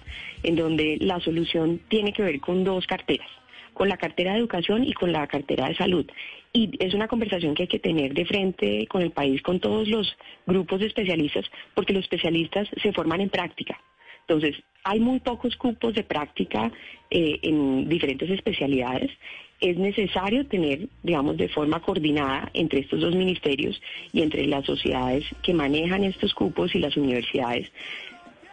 en 0.44 0.56
donde 0.56 0.98
la 1.02 1.20
solución 1.20 1.82
tiene 1.90 2.14
que 2.14 2.24
ver 2.24 2.40
con 2.40 2.64
dos 2.64 2.86
carteras 2.88 3.28
con 3.82 3.90
la 3.90 3.98
cartera 3.98 4.34
de 4.34 4.38
educación 4.38 4.84
y 4.84 4.94
con 4.94 5.12
la 5.12 5.26
cartera 5.26 5.68
de 5.68 5.74
salud. 5.74 6.06
Y 6.54 6.70
es 6.78 6.94
una 6.94 7.08
conversación 7.08 7.56
que 7.56 7.64
hay 7.64 7.68
que 7.68 7.80
tener 7.80 8.14
de 8.14 8.28
frente 8.28 8.86
con 8.86 9.02
el 9.02 9.10
país, 9.10 9.42
con 9.42 9.60
todos 9.60 9.88
los 9.88 10.16
grupos 10.46 10.82
de 10.82 10.86
especialistas, 10.86 11.46
porque 11.74 11.92
los 11.92 12.04
especialistas 12.04 12.68
se 12.80 12.94
forman 12.94 13.22
en 13.22 13.32
práctica. 13.32 13.82
Entonces, 14.28 14.56
hay 14.84 15.00
muy 15.00 15.20
pocos 15.20 15.56
cupos 15.56 15.96
de 15.96 16.04
práctica 16.04 16.72
eh, 17.10 17.40
en 17.42 17.90
diferentes 17.90 18.30
especialidades. 18.30 19.10
Es 19.60 19.78
necesario 19.78 20.46
tener, 20.46 20.88
digamos, 21.02 21.38
de 21.38 21.50
forma 21.50 21.80
coordinada 21.82 22.52
entre 22.54 22.82
estos 22.82 23.02
dos 23.02 23.16
ministerios 23.16 23.82
y 24.14 24.22
entre 24.22 24.46
las 24.46 24.64
sociedades 24.64 25.26
que 25.42 25.56
manejan 25.56 26.04
estos 26.04 26.36
cupos 26.36 26.76
y 26.76 26.78
las 26.78 26.96
universidades, 26.98 27.72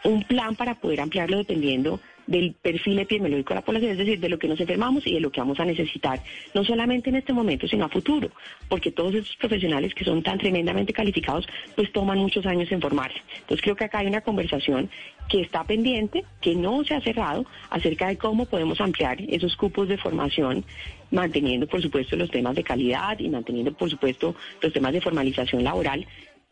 un 0.04 0.22
plan 0.22 0.56
para 0.56 0.76
poder 0.76 1.02
ampliarlo 1.02 1.36
dependiendo 1.36 2.00
del 2.28 2.52
perfil 2.52 2.98
epidemiológico 2.98 3.48
de 3.48 3.54
la 3.56 3.64
población, 3.64 3.92
es 3.92 3.98
decir, 3.98 4.20
de 4.20 4.28
lo 4.28 4.38
que 4.38 4.48
nos 4.48 4.60
enfermamos 4.60 5.06
y 5.06 5.14
de 5.14 5.20
lo 5.20 5.32
que 5.32 5.40
vamos 5.40 5.58
a 5.58 5.64
necesitar, 5.64 6.22
no 6.54 6.62
solamente 6.62 7.08
en 7.08 7.16
este 7.16 7.32
momento, 7.32 7.66
sino 7.66 7.86
a 7.86 7.88
futuro, 7.88 8.30
porque 8.68 8.92
todos 8.92 9.14
estos 9.14 9.34
profesionales 9.36 9.94
que 9.94 10.04
son 10.04 10.22
tan 10.22 10.38
tremendamente 10.38 10.92
calificados, 10.92 11.48
pues 11.74 11.90
toman 11.90 12.18
muchos 12.18 12.44
años 12.44 12.70
en 12.70 12.82
formarse. 12.82 13.18
Entonces 13.40 13.62
creo 13.62 13.76
que 13.76 13.84
acá 13.84 14.00
hay 14.00 14.06
una 14.06 14.20
conversación 14.20 14.90
que 15.28 15.40
está 15.40 15.64
pendiente, 15.64 16.24
que 16.40 16.54
no 16.54 16.84
se 16.84 16.94
ha 16.94 17.00
cerrado, 17.00 17.46
acerca 17.70 18.08
de 18.08 18.18
cómo 18.18 18.46
podemos 18.46 18.80
ampliar 18.80 19.20
esos 19.28 19.56
cupos 19.56 19.88
de 19.88 19.96
formación 19.96 20.64
manteniendo, 21.10 21.66
por 21.66 21.80
supuesto, 21.80 22.16
los 22.16 22.30
temas 22.30 22.54
de 22.54 22.62
calidad 22.62 23.18
y 23.18 23.28
manteniendo, 23.28 23.72
por 23.72 23.88
supuesto, 23.90 24.34
los 24.60 24.72
temas 24.72 24.92
de 24.92 25.00
formalización 25.00 25.64
laboral, 25.64 26.06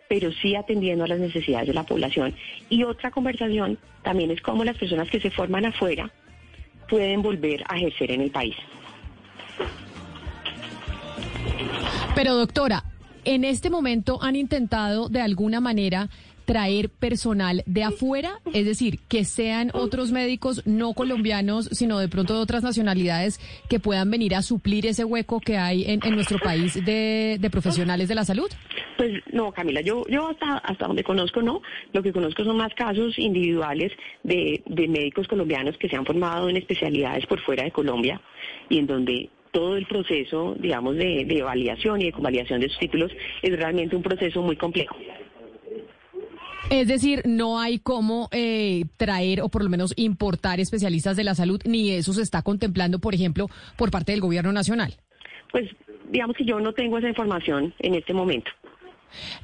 pero 0.09 0.33
sí 0.33 0.55
atendiendo 0.55 1.05
a 1.05 1.09
las 1.09 1.19
necesidades 1.19 1.69
de 1.69 1.75
la 1.75 1.85
población. 1.85 2.35
Y 2.69 2.85
otra 2.85 3.11
conversación 3.11 3.79
también 4.03 4.31
es 4.31 4.41
cómo 4.41 4.65
las 4.65 4.77
personas 4.77 5.11
que 5.11 5.21
se 5.21 5.31
forman 5.31 5.67
afuera 5.67 6.11
pueden 6.89 7.23
volver 7.23 7.65
a 7.69 7.77
ejercer 7.77 8.13
en 8.13 8.23
el 8.23 8.31
país. 8.31 8.57
Pero 12.15 12.35
doctora, 12.35 12.85
en 13.25 13.45
este 13.45 13.71
momento 13.71 14.23
han 14.23 14.37
intentado 14.37 15.09
de 15.09 15.21
alguna 15.21 15.61
manera 15.61 16.09
traer 16.47 16.89
personal 16.89 17.63
de 17.67 17.83
afuera, 17.83 18.39
es 18.55 18.65
decir, 18.65 19.01
que 19.09 19.25
sean 19.25 19.71
otros 19.75 20.13
médicos 20.13 20.63
no 20.65 20.95
colombianos, 20.95 21.69
sino 21.73 21.99
de 21.99 22.09
pronto 22.09 22.35
de 22.35 22.41
otras 22.41 22.63
nacionalidades 22.63 23.41
que 23.69 23.81
puedan 23.81 24.11
venir 24.11 24.35
a 24.35 24.43
suplir 24.43 24.87
ese 24.87 25.05
hueco 25.05 25.41
que 25.41 25.59
hay 25.59 25.85
en, 25.85 26.01
nuestro 26.15 26.39
país 26.39 26.83
de, 26.85 27.39
profesionales 27.51 28.09
de 28.09 28.15
la 28.15 28.25
salud? 28.25 28.49
Pues 28.97 29.13
no, 29.33 29.53
Camila, 29.53 29.81
yo, 29.81 30.05
yo 30.09 30.29
hasta, 30.29 30.59
hasta 30.59 30.87
donde 30.87 31.05
conozco 31.05 31.43
no, 31.43 31.61
lo 31.93 32.03
que 32.03 32.13
conozco 32.13 32.45
son 32.45 32.57
más 32.57 32.73
casos 32.75 33.19
individuales 33.19 33.93
de, 34.23 34.63
de 34.65 34.89
médicos 34.89 35.29
colombianos 35.29 35.77
que 35.79 35.89
se 35.89 35.97
han 35.97 36.07
formado 36.07 36.49
en 36.49 36.57
especialidades 36.57 37.27
por 37.27 37.41
fuera 37.41 37.65
de 37.65 37.73
Colombia 37.73 38.21
y 38.69 38.79
en 38.79 38.87
donde 38.87 39.31
todo 39.51 39.77
el 39.77 39.87
proceso, 39.87 40.55
digamos, 40.59 40.97
de, 40.97 41.25
de 41.25 41.43
validación 41.43 42.01
y 42.01 42.05
de 42.05 42.13
convalidación 42.13 42.61
de 42.61 42.69
sus 42.69 42.79
títulos 42.79 43.11
es 43.43 43.57
realmente 43.57 43.97
un 43.97 44.03
proceso 44.03 44.43
muy 44.43 44.57
complejo. 44.57 44.97
Es 46.71 46.89
decir, 46.89 47.23
no 47.27 47.61
hay 47.61 47.79
cómo 47.79 48.29
eh, 48.33 48.85
traer 48.97 49.41
o 49.41 49.49
por 49.49 49.63
lo 49.63 49.71
menos 49.71 49.93
importar 49.97 50.59
especialistas 50.59 51.17
de 51.17 51.23
la 51.25 51.35
salud, 51.35 51.61
ni 51.65 51.91
eso 51.91 52.13
se 52.13 52.23
está 52.23 52.43
contemplando, 52.43 52.99
por 52.99 53.15
ejemplo, 53.15 53.47
por 53.77 53.91
parte 53.91 54.13
del 54.13 54.21
gobierno 54.21 54.53
nacional. 54.53 54.95
Pues 55.53 55.71
digamos 56.11 56.37
que 56.37 56.45
yo 56.45 56.59
no 56.59 56.73
tengo 56.73 56.99
esa 56.99 57.09
información 57.09 57.73
en 57.79 57.95
este 57.95 58.13
momento. 58.13 58.51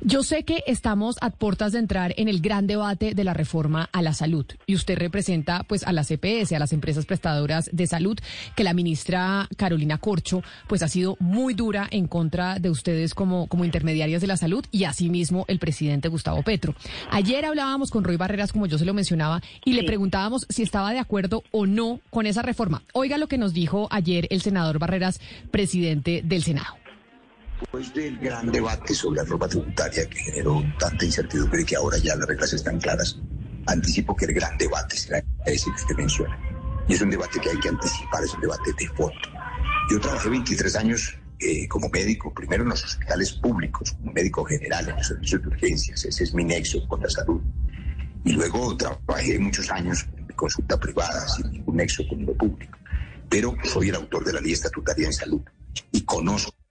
Yo 0.00 0.22
sé 0.22 0.44
que 0.44 0.62
estamos 0.66 1.16
a 1.20 1.30
puertas 1.30 1.72
de 1.72 1.78
entrar 1.78 2.14
en 2.16 2.28
el 2.28 2.40
gran 2.40 2.66
debate 2.66 3.14
de 3.14 3.24
la 3.24 3.34
reforma 3.34 3.88
a 3.92 4.02
la 4.02 4.12
salud 4.12 4.46
y 4.66 4.74
usted 4.74 4.98
representa 4.98 5.62
pues 5.64 5.84
a 5.84 5.92
las 5.92 6.08
CPS, 6.08 6.54
a 6.54 6.58
las 6.58 6.72
empresas 6.72 7.06
prestadoras 7.06 7.70
de 7.72 7.86
salud, 7.86 8.18
que 8.56 8.64
la 8.64 8.74
ministra 8.74 9.48
Carolina 9.56 9.98
Corcho 9.98 10.42
pues 10.68 10.82
ha 10.82 10.88
sido 10.88 11.16
muy 11.20 11.54
dura 11.54 11.88
en 11.90 12.06
contra 12.06 12.58
de 12.58 12.70
ustedes 12.70 13.14
como, 13.14 13.46
como 13.46 13.64
intermediarias 13.64 14.20
de 14.20 14.26
la 14.26 14.36
salud 14.36 14.64
y 14.70 14.84
asimismo 14.84 15.44
el 15.48 15.58
presidente 15.58 16.08
Gustavo 16.08 16.42
Petro. 16.42 16.74
Ayer 17.10 17.44
hablábamos 17.44 17.90
con 17.90 18.04
Roy 18.04 18.16
Barreras, 18.16 18.52
como 18.52 18.66
yo 18.66 18.78
se 18.78 18.84
lo 18.84 18.94
mencionaba, 18.94 19.42
y 19.64 19.74
le 19.74 19.84
preguntábamos 19.84 20.46
si 20.48 20.62
estaba 20.62 20.92
de 20.92 20.98
acuerdo 20.98 21.44
o 21.50 21.66
no 21.66 22.00
con 22.10 22.26
esa 22.26 22.42
reforma. 22.42 22.82
Oiga 22.92 23.18
lo 23.18 23.28
que 23.28 23.38
nos 23.38 23.52
dijo 23.52 23.88
ayer 23.90 24.26
el 24.30 24.42
senador 24.42 24.78
Barreras, 24.78 25.20
presidente 25.50 26.22
del 26.24 26.42
Senado. 26.42 26.81
Después 27.62 27.94
del 27.94 28.18
gran 28.18 28.50
debate 28.50 28.92
sobre 28.92 29.18
la 29.18 29.22
reforma 29.22 29.46
tributaria 29.46 30.08
que 30.10 30.18
generó 30.18 30.62
tanta 30.80 31.04
incertidumbre 31.04 31.62
y 31.62 31.64
que 31.64 31.76
ahora 31.76 31.96
ya 31.96 32.16
las 32.16 32.26
reglas 32.26 32.52
están 32.52 32.80
claras, 32.80 33.20
anticipo 33.66 34.16
que 34.16 34.24
el 34.24 34.34
gran 34.34 34.58
debate 34.58 34.96
será 34.96 35.22
ese 35.46 35.70
que 35.70 35.76
usted 35.76 35.94
menciona. 35.96 36.36
Y 36.88 36.94
es 36.94 37.00
un 37.00 37.10
debate 37.10 37.38
que 37.40 37.50
hay 37.50 37.60
que 37.60 37.68
anticipar, 37.68 38.24
es 38.24 38.34
un 38.34 38.40
debate 38.40 38.72
de 38.76 38.88
fondo. 38.88 39.14
Yo 39.90 40.00
trabajé 40.00 40.28
23 40.28 40.76
años 40.76 41.16
eh, 41.38 41.68
como 41.68 41.88
médico, 41.88 42.34
primero 42.34 42.64
en 42.64 42.70
los 42.70 42.82
hospitales 42.84 43.32
públicos, 43.34 43.92
como 43.92 44.12
médico 44.12 44.44
general 44.44 44.88
en 44.88 44.96
los 44.96 45.06
servicios 45.06 45.42
de 45.42 45.48
urgencias, 45.48 46.04
ese 46.04 46.24
es 46.24 46.34
mi 46.34 46.44
nexo 46.44 46.86
con 46.88 47.00
la 47.00 47.08
salud. 47.10 47.40
Y 48.24 48.32
luego 48.32 48.76
trabajé 48.76 49.38
muchos 49.38 49.70
años 49.70 50.04
en 50.16 50.26
mi 50.26 50.34
consulta 50.34 50.78
privada, 50.80 51.28
sin 51.28 51.50
ningún 51.52 51.76
nexo 51.76 52.02
con 52.08 52.26
lo 52.26 52.34
público. 52.34 52.76
Pero 53.30 53.54
soy 53.62 53.90
el 53.90 53.94
autor 53.94 54.24
de 54.24 54.32
la 54.32 54.40
ley 54.40 54.52
estatutaria 54.52 55.06
en 55.06 55.12
salud 55.12 55.42
y 55.92 56.02
conozco 56.02 56.61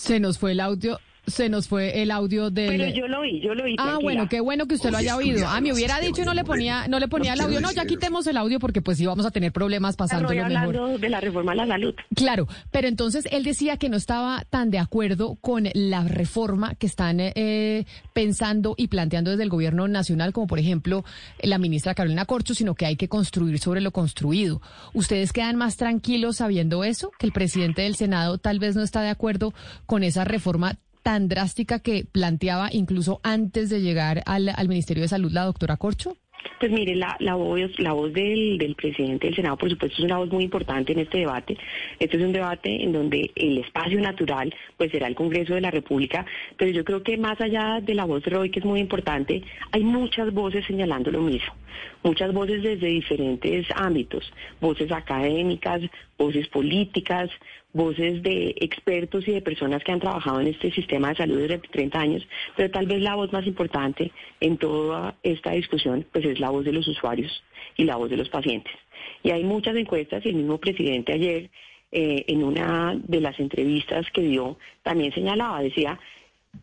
se 0.00 0.18
nos 0.18 0.38
fue 0.38 0.52
el 0.52 0.60
audio. 0.60 0.98
Se 1.26 1.48
nos 1.48 1.68
fue 1.68 2.02
el 2.02 2.10
audio 2.10 2.50
del. 2.50 2.78
Pero 2.78 2.88
yo 2.88 3.08
lo 3.08 3.20
oí, 3.20 3.40
yo 3.40 3.54
lo 3.54 3.64
oí. 3.64 3.76
Ah, 3.78 3.98
bueno, 4.00 4.28
qué 4.28 4.40
bueno 4.40 4.66
que 4.66 4.74
usted 4.74 4.90
lo 4.90 4.98
haya 4.98 5.16
oído. 5.16 5.46
Ah, 5.48 5.60
me 5.60 5.72
hubiera 5.72 6.00
dicho 6.00 6.22
y 6.22 6.24
no 6.24 6.34
le 6.34 6.44
ponía, 6.44 6.88
no 6.88 6.98
le 6.98 7.08
ponía 7.08 7.34
el 7.34 7.40
audio. 7.40 7.60
No, 7.60 7.72
ya 7.72 7.84
quitemos 7.84 8.26
el 8.26 8.36
audio 8.36 8.58
porque 8.58 8.82
pues 8.82 8.98
sí 8.98 9.06
vamos 9.06 9.26
a 9.26 9.30
tener 9.30 9.52
problemas 9.52 9.96
pasando 9.96 10.32
lo 10.32 10.42
hablando 10.42 10.98
de 10.98 11.08
la 11.08 11.20
reforma 11.20 11.52
a 11.52 11.54
la 11.54 11.66
salud. 11.66 11.94
Claro, 12.14 12.48
pero 12.70 12.88
entonces 12.88 13.26
él 13.30 13.44
decía 13.44 13.76
que 13.76 13.88
no 13.88 13.96
estaba 13.96 14.44
tan 14.50 14.70
de 14.70 14.78
acuerdo 14.78 15.36
con 15.40 15.68
la 15.74 16.04
reforma 16.04 16.74
que 16.74 16.86
están 16.86 17.18
eh, 17.20 17.84
pensando 18.12 18.74
y 18.76 18.88
planteando 18.88 19.30
desde 19.30 19.42
el 19.42 19.50
gobierno 19.50 19.88
nacional, 19.88 20.32
como 20.32 20.46
por 20.46 20.58
ejemplo 20.58 21.04
la 21.42 21.58
ministra 21.58 21.94
Carolina 21.94 22.24
Corcho, 22.24 22.54
sino 22.54 22.74
que 22.74 22.86
hay 22.86 22.96
que 22.96 23.08
construir 23.08 23.58
sobre 23.58 23.80
lo 23.80 23.90
construido. 23.90 24.60
¿Ustedes 24.94 25.32
quedan 25.32 25.56
más 25.56 25.76
tranquilos 25.76 26.36
sabiendo 26.36 26.84
eso? 26.84 27.10
Que 27.18 27.26
el 27.26 27.32
presidente 27.32 27.82
del 27.82 27.96
Senado 27.96 28.38
tal 28.38 28.58
vez 28.58 28.76
no 28.76 28.82
está 28.82 29.02
de 29.02 29.10
acuerdo 29.10 29.52
con 29.86 30.02
esa 30.02 30.24
reforma 30.24 30.76
tan 31.02 31.28
drástica 31.28 31.80
que 31.80 32.04
planteaba 32.04 32.68
incluso 32.72 33.20
antes 33.22 33.70
de 33.70 33.80
llegar 33.80 34.22
al, 34.26 34.48
al 34.48 34.68
Ministerio 34.68 35.02
de 35.02 35.08
Salud 35.08 35.32
la 35.32 35.44
doctora 35.44 35.76
Corcho? 35.76 36.16
Pues 36.58 36.72
mire, 36.72 36.94
la, 36.94 37.16
la 37.20 37.34
voz, 37.34 37.70
la 37.78 37.92
voz 37.92 38.12
del, 38.12 38.58
del, 38.58 38.74
presidente 38.74 39.26
del 39.26 39.36
Senado, 39.36 39.56
por 39.56 39.70
supuesto, 39.70 39.98
es 39.98 40.04
una 40.04 40.18
voz 40.18 40.30
muy 40.30 40.44
importante 40.44 40.92
en 40.92 41.00
este 41.00 41.18
debate. 41.18 41.56
Este 41.98 42.16
es 42.16 42.22
un 42.22 42.32
debate 42.32 42.82
en 42.82 42.92
donde 42.92 43.30
el 43.34 43.58
espacio 43.58 44.00
natural, 44.00 44.54
pues 44.76 44.90
será 44.90 45.06
el 45.06 45.14
Congreso 45.14 45.54
de 45.54 45.62
la 45.62 45.70
República, 45.70 46.26
pero 46.60 46.72
yo 46.72 46.84
creo 46.84 47.02
que 47.02 47.16
más 47.16 47.40
allá 47.40 47.80
de 47.80 47.94
la 47.94 48.04
voz 48.04 48.22
de 48.22 48.32
Roy, 48.32 48.50
que 48.50 48.58
es 48.58 48.66
muy 48.66 48.80
importante, 48.80 49.42
hay 49.72 49.82
muchas 49.82 50.30
voces 50.30 50.66
señalando 50.66 51.10
lo 51.10 51.22
mismo. 51.22 51.54
Muchas 52.02 52.34
voces 52.34 52.62
desde 52.62 52.88
diferentes 52.88 53.66
ámbitos, 53.74 54.30
voces 54.60 54.92
académicas, 54.92 55.80
voces 56.18 56.48
políticas, 56.48 57.30
voces 57.72 58.22
de 58.22 58.54
expertos 58.60 59.26
y 59.26 59.32
de 59.32 59.40
personas 59.40 59.82
que 59.82 59.92
han 59.92 60.00
trabajado 60.00 60.38
en 60.42 60.48
este 60.48 60.70
sistema 60.70 61.08
de 61.08 61.14
salud 61.14 61.40
durante 61.40 61.68
30 61.68 61.98
años, 61.98 62.28
pero 62.54 62.70
tal 62.70 62.86
vez 62.86 63.00
la 63.00 63.14
voz 63.14 63.32
más 63.32 63.46
importante 63.46 64.12
en 64.40 64.58
toda 64.58 65.14
esta 65.22 65.52
discusión 65.52 66.04
pues 66.12 66.26
es 66.26 66.40
la 66.40 66.50
voz 66.50 66.66
de 66.66 66.72
los 66.72 66.86
usuarios 66.86 67.42
y 67.78 67.84
la 67.84 67.96
voz 67.96 68.10
de 68.10 68.18
los 68.18 68.28
pacientes. 68.28 68.74
Y 69.22 69.30
hay 69.30 69.44
muchas 69.44 69.76
encuestas 69.76 70.26
y 70.26 70.28
el 70.28 70.34
mismo 70.34 70.58
presidente 70.58 71.14
ayer 71.14 71.48
eh, 71.90 72.26
en 72.28 72.44
una 72.44 73.00
de 73.02 73.20
las 73.22 73.40
entrevistas 73.40 74.06
que 74.12 74.20
dio 74.20 74.58
también 74.82 75.10
señalaba, 75.14 75.62
decía, 75.62 75.98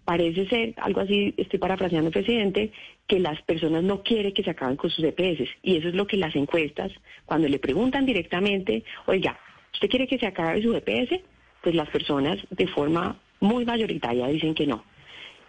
parece 0.05 0.47
ser, 0.47 0.73
algo 0.77 1.01
así, 1.01 1.33
estoy 1.37 1.59
parafraseando 1.59 2.07
al 2.07 2.13
presidente, 2.13 2.71
que 3.07 3.19
las 3.19 3.41
personas 3.41 3.83
no 3.83 4.03
quieren 4.03 4.33
que 4.33 4.43
se 4.43 4.51
acaben 4.51 4.77
con 4.77 4.89
sus 4.89 5.03
EPS. 5.03 5.49
Y 5.63 5.77
eso 5.77 5.89
es 5.89 5.95
lo 5.95 6.07
que 6.07 6.17
las 6.17 6.35
encuestas, 6.35 6.91
cuando 7.25 7.47
le 7.47 7.59
preguntan 7.59 8.05
directamente, 8.05 8.83
oiga, 9.05 9.37
¿Usted 9.77 9.89
quiere 9.89 10.07
que 10.07 10.17
se 10.17 10.25
acabe 10.25 10.59
su 10.63 10.75
EPS? 10.75 11.21
Pues 11.61 11.75
las 11.75 11.87
personas 11.89 12.39
de 12.49 12.65
forma 12.65 13.19
muy 13.39 13.63
mayoritaria 13.63 14.25
dicen 14.25 14.55
que 14.55 14.65
no. 14.65 14.83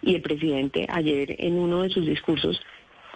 Y 0.03 0.13
el 0.13 0.21
presidente 0.21 0.85
ayer 0.87 1.35
en 1.39 1.57
uno 1.57 1.81
de 1.81 1.89
sus 1.89 2.05
discursos 2.05 2.61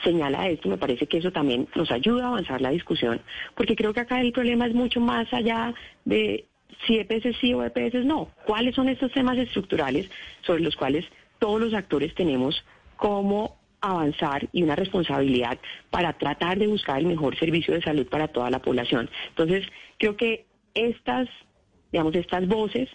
señala 0.04 0.50
esto, 0.50 0.70
me 0.70 0.78
parece 0.80 1.06
que 1.06 1.20
eso 1.20 1.32
también 1.32 1.68
nos 1.76 1.92
ayuda 1.92 2.26
a 2.26 2.28
avanzar 2.30 2.62
la 2.62 2.72
discusión, 2.72 3.22
porque 3.56 3.76
creo 3.76 3.94
que 3.94 4.00
acá 4.00 4.20
el 4.20 4.32
problema 4.32 4.66
es 4.66 4.74
mucho 4.74 5.00
más 5.00 5.32
allá 5.32 5.72
de 6.04 6.46
si 6.86 6.98
EPS 6.98 7.38
sí 7.40 7.54
o 7.54 7.64
EPS 7.64 8.06
no. 8.06 8.30
¿Cuáles 8.46 8.76
son 8.76 8.90
estos 8.90 9.12
temas 9.12 9.38
estructurales 9.38 10.10
sobre 10.42 10.64
los 10.64 10.76
cuales 10.76 11.06
todos 11.40 11.60
los 11.60 11.74
actores 11.74 12.14
tenemos 12.16 12.64
cómo 12.98 13.58
avanzar 13.82 14.48
y 14.54 14.64
una 14.64 14.76
responsabilidad 14.76 15.58
para 15.90 16.14
tratar 16.14 16.58
de 16.58 16.68
buscar 16.68 17.00
el 17.00 17.06
mejor 17.06 17.38
servicio 17.38 17.74
de 17.74 17.82
salud 17.82 18.08
para 18.08 18.28
toda 18.28 18.50
la 18.50 18.60
población? 18.60 19.10
Entonces, 19.30 19.66
creo 19.98 20.16
que 20.16 20.46
estas, 20.74 21.28
digamos, 21.92 22.16
estas 22.16 22.48
voces 22.48 22.90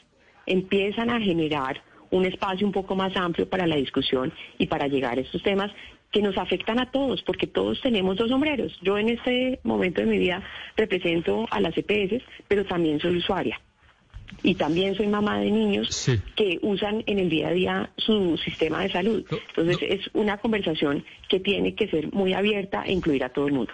empiezan 0.47 1.11
a 1.11 1.21
generar 1.21 1.83
un 2.11 2.25
espacio 2.25 2.67
un 2.67 2.73
poco 2.73 2.97
más 2.97 3.15
amplio 3.17 3.49
para 3.49 3.67
la 3.67 3.77
discusión 3.77 4.33
y 4.57 4.67
para 4.67 4.89
llegar 4.89 5.19
a 5.19 5.21
estos 5.21 5.43
temas 5.43 5.71
que 6.11 6.23
nos 6.23 6.39
afectan 6.39 6.79
a 6.79 6.91
todos, 6.91 7.23
porque 7.23 7.47
todos 7.47 7.81
tenemos 7.83 8.17
dos 8.17 8.31
sombreros. 8.31 8.79
Yo 8.83 8.97
en 8.97 9.11
este 9.11 9.61
momento 9.63 10.01
de 10.01 10.07
mi 10.07 10.19
vida 10.19 10.43
represento 10.77 11.47
a 11.51 11.61
las 11.61 11.77
EPS, 11.77 12.23
pero 12.49 12.65
también 12.65 12.99
soy 12.99 13.17
usuaria. 13.19 13.61
Y 14.43 14.55
también 14.55 14.95
soy 14.95 15.07
mamá 15.07 15.41
de 15.41 15.51
niños 15.51 16.09
que 16.37 16.59
usan 16.63 17.03
en 17.07 17.19
el 17.19 17.29
día 17.29 17.49
a 17.49 17.53
día 17.53 17.91
su 17.97 18.37
sistema 18.39 18.83
de 18.83 18.91
salud. 18.91 19.25
Entonces 19.49 19.79
es 19.81 20.11
una 20.15 20.39
conversación 20.39 21.05
que 21.29 21.41
tiene 21.41 21.75
que 21.75 21.89
ser 21.89 22.13
muy 22.13 22.35
abierta 22.35 22.83
e 22.85 22.93
incluir 22.93 23.25
a 23.25 23.31
todo 23.31 23.47
el 23.47 23.55
mundo. 23.55 23.73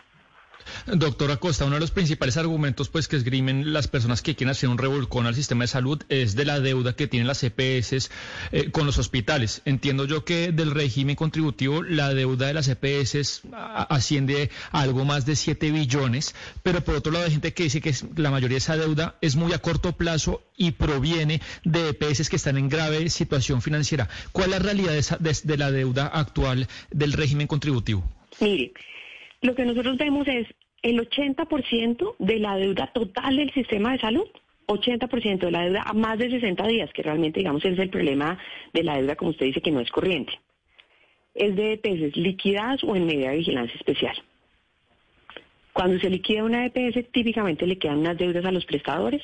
Doctora 0.86 1.36
Costa, 1.36 1.64
uno 1.64 1.74
de 1.76 1.80
los 1.80 1.90
principales 1.90 2.36
argumentos 2.36 2.88
pues 2.88 3.08
que 3.08 3.16
esgrimen 3.16 3.72
las 3.72 3.88
personas 3.88 4.22
que 4.22 4.34
quieren 4.34 4.50
hacer 4.50 4.68
un 4.68 4.78
revolcón 4.78 5.26
al 5.26 5.34
sistema 5.34 5.64
de 5.64 5.68
salud 5.68 6.02
es 6.08 6.34
de 6.34 6.44
la 6.44 6.60
deuda 6.60 6.94
que 6.94 7.06
tienen 7.06 7.26
las 7.26 7.42
EPS 7.42 8.10
eh, 8.52 8.70
con 8.70 8.86
los 8.86 8.98
hospitales. 8.98 9.62
Entiendo 9.64 10.04
yo 10.04 10.24
que 10.24 10.52
del 10.52 10.70
régimen 10.70 11.16
contributivo 11.16 11.82
la 11.82 12.12
deuda 12.14 12.46
de 12.46 12.54
las 12.54 12.68
EPS 12.68 13.42
asciende 13.52 14.50
a 14.70 14.82
algo 14.82 15.04
más 15.04 15.26
de 15.26 15.36
7 15.36 15.70
billones, 15.70 16.34
pero 16.62 16.82
por 16.82 16.96
otro 16.96 17.12
lado 17.12 17.24
hay 17.24 17.32
gente 17.32 17.54
que 17.54 17.64
dice 17.64 17.80
que 17.80 17.94
la 18.16 18.30
mayoría 18.30 18.54
de 18.54 18.58
esa 18.58 18.76
deuda 18.76 19.16
es 19.20 19.36
muy 19.36 19.52
a 19.52 19.58
corto 19.58 19.92
plazo 19.92 20.42
y 20.56 20.72
proviene 20.72 21.40
de 21.64 21.90
EPS 21.90 22.28
que 22.28 22.36
están 22.36 22.58
en 22.58 22.68
grave 22.68 23.10
situación 23.10 23.62
financiera. 23.62 24.08
¿Cuál 24.32 24.46
es 24.46 24.50
la 24.52 24.58
realidad 24.58 25.18
de, 25.18 25.36
de 25.42 25.56
la 25.56 25.70
deuda 25.70 26.06
actual 26.06 26.68
del 26.90 27.12
régimen 27.12 27.46
contributivo? 27.46 28.04
Mire, 28.40 28.72
lo 29.44 29.54
que 29.54 29.66
nosotros 29.66 29.98
vemos 29.98 30.26
es 30.26 30.46
el 30.82 30.98
80% 30.98 32.16
de 32.18 32.38
la 32.38 32.56
deuda 32.56 32.86
total 32.88 33.36
del 33.36 33.52
sistema 33.52 33.92
de 33.92 33.98
salud. 33.98 34.26
80% 34.66 35.38
de 35.38 35.50
la 35.50 35.64
deuda 35.64 35.82
a 35.82 35.92
más 35.92 36.18
de 36.18 36.30
60 36.30 36.66
días, 36.66 36.90
que 36.94 37.02
realmente, 37.02 37.40
digamos, 37.40 37.62
es 37.66 37.78
el 37.78 37.90
problema 37.90 38.38
de 38.72 38.82
la 38.82 38.96
deuda, 38.96 39.16
como 39.16 39.32
usted 39.32 39.44
dice, 39.44 39.60
que 39.60 39.70
no 39.70 39.80
es 39.80 39.90
corriente. 39.90 40.32
Es 41.34 41.54
de 41.54 41.74
EPS 41.74 42.16
liquidadas 42.16 42.82
o 42.84 42.96
en 42.96 43.04
medida 43.04 43.30
de 43.30 43.36
vigilancia 43.36 43.76
especial. 43.76 44.16
Cuando 45.74 45.98
se 45.98 46.08
liquida 46.08 46.44
una 46.44 46.64
EPS, 46.64 47.12
típicamente 47.12 47.66
le 47.66 47.76
quedan 47.76 47.98
unas 47.98 48.16
deudas 48.16 48.46
a 48.46 48.52
los 48.52 48.64
prestadores 48.64 49.22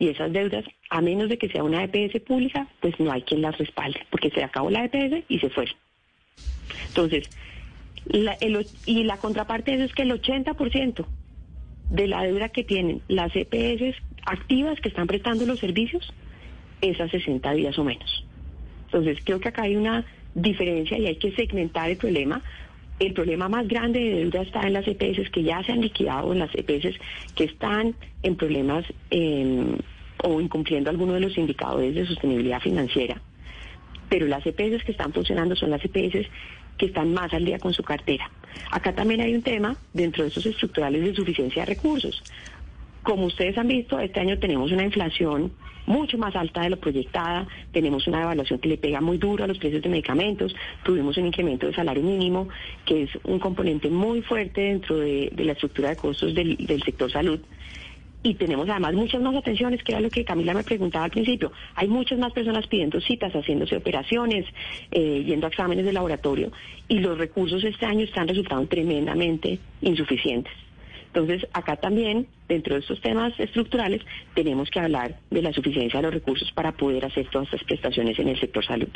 y 0.00 0.08
esas 0.08 0.32
deudas, 0.32 0.64
a 0.88 1.00
menos 1.00 1.28
de 1.28 1.38
que 1.38 1.48
sea 1.48 1.62
una 1.62 1.84
EPS 1.84 2.20
pública, 2.22 2.66
pues 2.80 2.98
no 2.98 3.12
hay 3.12 3.22
quien 3.22 3.42
las 3.42 3.56
respalde, 3.56 4.04
porque 4.10 4.30
se 4.30 4.42
acabó 4.42 4.70
la 4.70 4.84
EPS 4.84 5.24
y 5.28 5.38
se 5.38 5.50
fue. 5.50 5.66
Entonces, 6.88 7.30
y 8.12 9.04
la 9.04 9.16
contraparte 9.18 9.82
es 9.82 9.92
que 9.92 10.02
el 10.02 10.12
80% 10.12 11.06
de 11.90 12.08
la 12.08 12.22
deuda 12.22 12.48
que 12.48 12.64
tienen 12.64 13.02
las 13.08 13.32
EPS 13.34 13.96
activas 14.24 14.80
que 14.80 14.88
están 14.88 15.06
prestando 15.06 15.46
los 15.46 15.58
servicios 15.58 16.12
es 16.80 17.00
a 17.00 17.08
60 17.08 17.52
días 17.52 17.78
o 17.78 17.84
menos. 17.84 18.24
Entonces, 18.86 19.18
creo 19.24 19.40
que 19.40 19.48
acá 19.48 19.62
hay 19.62 19.76
una 19.76 20.04
diferencia 20.34 20.98
y 20.98 21.06
hay 21.06 21.16
que 21.16 21.32
segmentar 21.32 21.90
el 21.90 21.96
problema. 21.96 22.42
El 22.98 23.12
problema 23.12 23.48
más 23.48 23.66
grande 23.66 24.00
de 24.00 24.10
deuda 24.20 24.42
está 24.42 24.62
en 24.62 24.74
las 24.74 24.86
EPS 24.86 25.30
que 25.30 25.42
ya 25.42 25.62
se 25.64 25.72
han 25.72 25.80
liquidado, 25.80 26.32
en 26.32 26.38
las 26.38 26.50
EPS 26.54 26.98
que 27.34 27.44
están 27.44 27.94
en 28.22 28.36
problemas 28.36 28.84
em, 29.10 29.76
o 30.22 30.40
incumpliendo 30.40 30.90
algunos 30.90 31.14
de 31.14 31.20
los 31.20 31.38
indicadores 31.38 31.94
de 31.94 32.06
sostenibilidad 32.06 32.60
financiera. 32.60 33.20
Pero 34.08 34.26
las 34.26 34.44
EPS 34.44 34.84
que 34.84 34.92
están 34.92 35.12
funcionando 35.12 35.54
son 35.56 35.70
las 35.70 35.82
EPS 35.84 36.28
que 36.80 36.86
están 36.86 37.12
más 37.12 37.30
al 37.34 37.44
día 37.44 37.58
con 37.58 37.74
su 37.74 37.82
cartera. 37.82 38.30
Acá 38.70 38.94
también 38.94 39.20
hay 39.20 39.34
un 39.34 39.42
tema 39.42 39.76
dentro 39.92 40.22
de 40.24 40.30
esos 40.30 40.46
estructurales 40.46 41.04
de 41.04 41.14
suficiencia 41.14 41.62
de 41.62 41.74
recursos. 41.74 42.22
Como 43.02 43.26
ustedes 43.26 43.58
han 43.58 43.68
visto, 43.68 44.00
este 44.00 44.18
año 44.18 44.38
tenemos 44.38 44.72
una 44.72 44.84
inflación 44.84 45.52
mucho 45.84 46.16
más 46.16 46.34
alta 46.36 46.62
de 46.62 46.70
lo 46.70 46.78
proyectada, 46.78 47.46
tenemos 47.72 48.06
una 48.06 48.20
devaluación 48.20 48.60
que 48.60 48.68
le 48.70 48.78
pega 48.78 49.02
muy 49.02 49.18
duro 49.18 49.44
a 49.44 49.46
los 49.46 49.58
precios 49.58 49.82
de 49.82 49.90
medicamentos, 49.90 50.54
tuvimos 50.82 51.18
un 51.18 51.26
incremento 51.26 51.66
de 51.66 51.74
salario 51.74 52.02
mínimo, 52.02 52.48
que 52.86 53.02
es 53.02 53.10
un 53.24 53.38
componente 53.38 53.90
muy 53.90 54.22
fuerte 54.22 54.62
dentro 54.62 54.96
de, 54.98 55.30
la 55.36 55.52
estructura 55.52 55.90
de 55.90 55.96
costos 55.96 56.34
del, 56.34 56.82
sector 56.82 57.12
salud 57.12 57.40
y 58.22 58.34
tenemos 58.34 58.68
además 58.68 58.94
muchas 58.94 59.22
más 59.22 59.34
atenciones, 59.34 59.82
que 59.82 59.92
era 59.92 60.00
lo 60.00 60.10
que 60.10 60.24
Camila 60.24 60.52
me 60.54 60.62
preguntaba 60.62 61.06
al 61.06 61.10
principio. 61.10 61.52
Hay 61.74 61.88
muchas 61.88 62.18
más 62.18 62.32
personas 62.32 62.66
pidiendo 62.66 63.00
citas, 63.00 63.32
haciéndose 63.32 63.76
operaciones, 63.76 64.46
eh, 64.90 65.24
yendo 65.26 65.46
a 65.46 65.50
exámenes 65.50 65.84
de 65.84 65.92
laboratorio, 65.92 66.52
y 66.88 66.98
los 66.98 67.16
recursos 67.16 67.64
este 67.64 67.86
año 67.86 68.04
están 68.04 68.28
resultando 68.28 68.66
tremendamente 68.66 69.58
insuficientes. 69.80 70.52
Entonces, 71.12 71.46
acá 71.52 71.76
también, 71.76 72.28
dentro 72.48 72.74
de 72.74 72.80
estos 72.80 73.00
temas 73.00 73.32
estructurales, 73.40 74.02
tenemos 74.34 74.70
que 74.70 74.78
hablar 74.78 75.18
de 75.30 75.42
la 75.42 75.52
suficiencia 75.52 75.98
de 75.98 76.04
los 76.04 76.14
recursos 76.14 76.52
para 76.52 76.72
poder 76.72 77.04
hacer 77.04 77.26
todas 77.30 77.48
estas 77.48 77.64
prestaciones 77.64 78.18
en 78.18 78.28
el 78.28 78.38
sector 78.38 78.64
salud. 78.64 78.90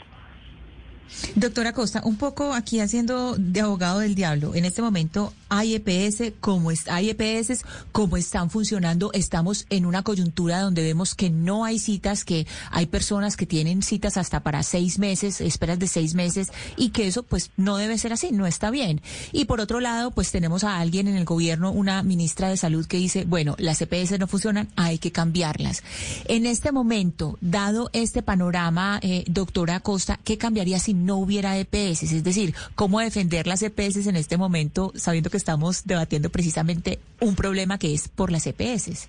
Doctora 1.36 1.72
Costa, 1.72 2.02
un 2.04 2.16
poco 2.16 2.52
aquí 2.52 2.80
haciendo 2.80 3.36
de 3.36 3.60
abogado 3.60 4.00
del 4.00 4.14
diablo. 4.14 4.54
En 4.54 4.64
este 4.64 4.82
momento 4.82 5.32
hay 5.48 5.74
EPS, 5.74 6.32
como 6.40 6.70
hay 6.88 7.10
EPS, 7.10 7.64
como 7.92 8.16
están 8.16 8.50
funcionando. 8.50 9.10
Estamos 9.12 9.66
en 9.70 9.86
una 9.86 10.02
coyuntura 10.02 10.60
donde 10.60 10.82
vemos 10.82 11.14
que 11.14 11.30
no 11.30 11.64
hay 11.64 11.78
citas, 11.78 12.24
que 12.24 12.46
hay 12.70 12.86
personas 12.86 13.36
que 13.36 13.46
tienen 13.46 13.82
citas 13.82 14.16
hasta 14.16 14.40
para 14.40 14.62
seis 14.62 14.98
meses, 14.98 15.40
esperas 15.40 15.78
de 15.78 15.86
seis 15.86 16.14
meses, 16.14 16.52
y 16.76 16.90
que 16.90 17.06
eso 17.06 17.22
pues 17.22 17.50
no 17.56 17.76
debe 17.76 17.98
ser 17.98 18.12
así, 18.12 18.32
no 18.32 18.46
está 18.46 18.70
bien. 18.70 19.00
Y 19.32 19.44
por 19.44 19.60
otro 19.60 19.80
lado, 19.80 20.10
pues 20.10 20.30
tenemos 20.30 20.64
a 20.64 20.78
alguien 20.78 21.08
en 21.08 21.16
el 21.16 21.24
gobierno, 21.24 21.70
una 21.72 22.02
ministra 22.02 22.48
de 22.48 22.56
salud 22.56 22.86
que 22.86 22.96
dice, 22.96 23.24
bueno, 23.24 23.54
las 23.58 23.80
EPS 23.80 24.18
no 24.18 24.26
funcionan, 24.26 24.68
hay 24.76 24.98
que 24.98 25.12
cambiarlas. 25.12 25.82
En 26.26 26.46
este 26.46 26.72
momento, 26.72 27.38
dado 27.40 27.90
este 27.92 28.22
panorama, 28.22 28.98
eh, 29.02 29.24
doctora 29.26 29.80
Costa, 29.80 30.18
¿qué 30.24 30.38
cambiaría 30.38 30.78
si 30.78 30.93
no 30.94 31.16
hubiera 31.16 31.58
EPS? 31.58 32.04
Es 32.04 32.24
decir, 32.24 32.54
¿cómo 32.74 33.00
defender 33.00 33.46
las 33.46 33.62
EPS 33.62 34.06
en 34.06 34.16
este 34.16 34.36
momento 34.36 34.92
sabiendo 34.94 35.30
que 35.30 35.36
estamos 35.36 35.86
debatiendo 35.86 36.30
precisamente 36.30 36.98
un 37.20 37.34
problema 37.34 37.78
que 37.78 37.92
es 37.92 38.08
por 38.08 38.30
las 38.32 38.46
EPS? 38.46 39.08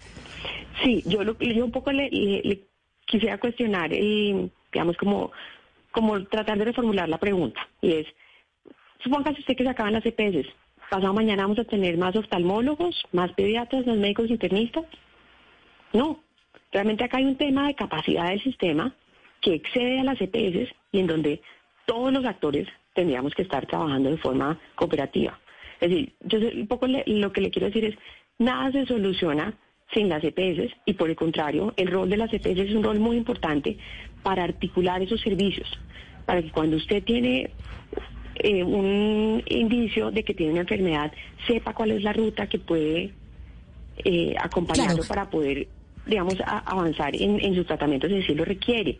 Sí, 0.83 1.03
yo, 1.05 1.23
lo, 1.23 1.37
yo 1.39 1.65
un 1.65 1.71
poco 1.71 1.91
le, 1.91 2.09
quisiera 3.05 3.37
cuestionar, 3.37 3.93
y, 3.93 4.51
digamos, 4.73 4.97
como, 4.97 5.31
como 5.91 6.23
tratar 6.25 6.57
de 6.57 6.65
reformular 6.65 7.07
la 7.07 7.17
pregunta. 7.17 7.67
Y 7.81 7.93
es, 7.93 8.07
supóngase 9.03 9.39
usted 9.39 9.55
que 9.55 9.63
se 9.63 9.69
acaban 9.69 9.93
las 9.93 10.05
EPS. 10.05 10.47
Pasado 10.89 11.13
mañana 11.13 11.43
vamos 11.43 11.59
a 11.59 11.63
tener 11.63 11.97
más 11.97 12.15
oftalmólogos, 12.15 13.03
más 13.11 13.31
pediatras, 13.33 13.87
más 13.87 13.97
médicos 13.97 14.29
internistas. 14.29 14.85
No, 15.93 16.19
realmente 16.71 17.03
acá 17.03 17.17
hay 17.17 17.25
un 17.25 17.37
tema 17.37 17.67
de 17.67 17.75
capacidad 17.75 18.29
del 18.29 18.43
sistema 18.43 18.93
que 19.41 19.55
excede 19.55 19.99
a 19.99 20.03
las 20.03 20.19
EPS 20.21 20.73
y 20.91 20.99
en 20.99 21.07
donde 21.07 21.41
todos 21.85 22.11
los 22.11 22.25
actores 22.25 22.67
tendríamos 22.93 23.33
que 23.33 23.43
estar 23.43 23.65
trabajando 23.65 24.09
de 24.09 24.17
forma 24.17 24.59
cooperativa. 24.75 25.39
Es 25.79 25.89
decir, 25.89 26.13
yo 26.21 26.39
un 26.39 26.67
poco 26.67 26.87
lo 26.87 27.31
que 27.31 27.41
le 27.41 27.51
quiero 27.51 27.67
decir 27.67 27.85
es, 27.85 27.95
nada 28.39 28.71
se 28.71 28.85
soluciona 28.85 29.53
sin 29.93 30.09
las 30.09 30.23
EPS 30.23 30.73
y 30.85 30.93
por 30.93 31.09
el 31.09 31.15
contrario, 31.15 31.73
el 31.77 31.87
rol 31.87 32.09
de 32.09 32.17
las 32.17 32.33
EPS 32.33 32.59
es 32.59 32.75
un 32.75 32.83
rol 32.83 32.99
muy 32.99 33.17
importante 33.17 33.77
para 34.23 34.43
articular 34.43 35.01
esos 35.01 35.21
servicios, 35.21 35.69
para 36.25 36.41
que 36.41 36.51
cuando 36.51 36.77
usted 36.77 37.03
tiene 37.03 37.51
eh, 38.35 38.63
un 38.63 39.43
indicio 39.47 40.11
de 40.11 40.23
que 40.23 40.33
tiene 40.33 40.53
una 40.53 40.61
enfermedad, 40.61 41.11
sepa 41.45 41.73
cuál 41.73 41.91
es 41.91 42.03
la 42.03 42.13
ruta 42.13 42.47
que 42.47 42.59
puede 42.59 43.11
eh, 44.03 44.35
acompañarlo 44.39 45.03
para 45.07 45.29
poder, 45.29 45.67
digamos, 46.05 46.35
avanzar 46.45 47.15
en, 47.15 47.39
en 47.39 47.55
sus 47.55 47.67
tratamientos 47.67 48.09
si 48.09 48.19
así 48.19 48.33
lo 48.33 48.45
requiere. 48.45 48.97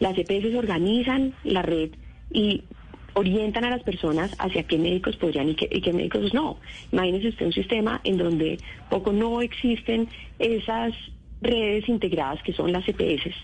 Las 0.00 0.18
EPS 0.18 0.54
organizan 0.56 1.34
la 1.44 1.62
red 1.62 1.90
y 2.32 2.64
orientan 3.14 3.64
a 3.64 3.70
las 3.70 3.82
personas 3.82 4.34
hacia 4.38 4.62
qué 4.64 4.78
médicos 4.78 5.16
podrían 5.16 5.48
y 5.48 5.54
qué, 5.54 5.92
médicos 5.92 6.32
no. 6.34 6.58
Imagínese 6.92 7.28
usted 7.28 7.46
un 7.46 7.52
sistema 7.52 8.00
en 8.04 8.16
donde 8.16 8.58
poco 8.88 9.12
no 9.12 9.40
existen 9.42 10.08
esas 10.38 10.92
redes 11.42 11.88
integradas 11.88 12.42
que 12.42 12.52
son 12.52 12.72
las 12.72 12.86
EPS 12.88 13.34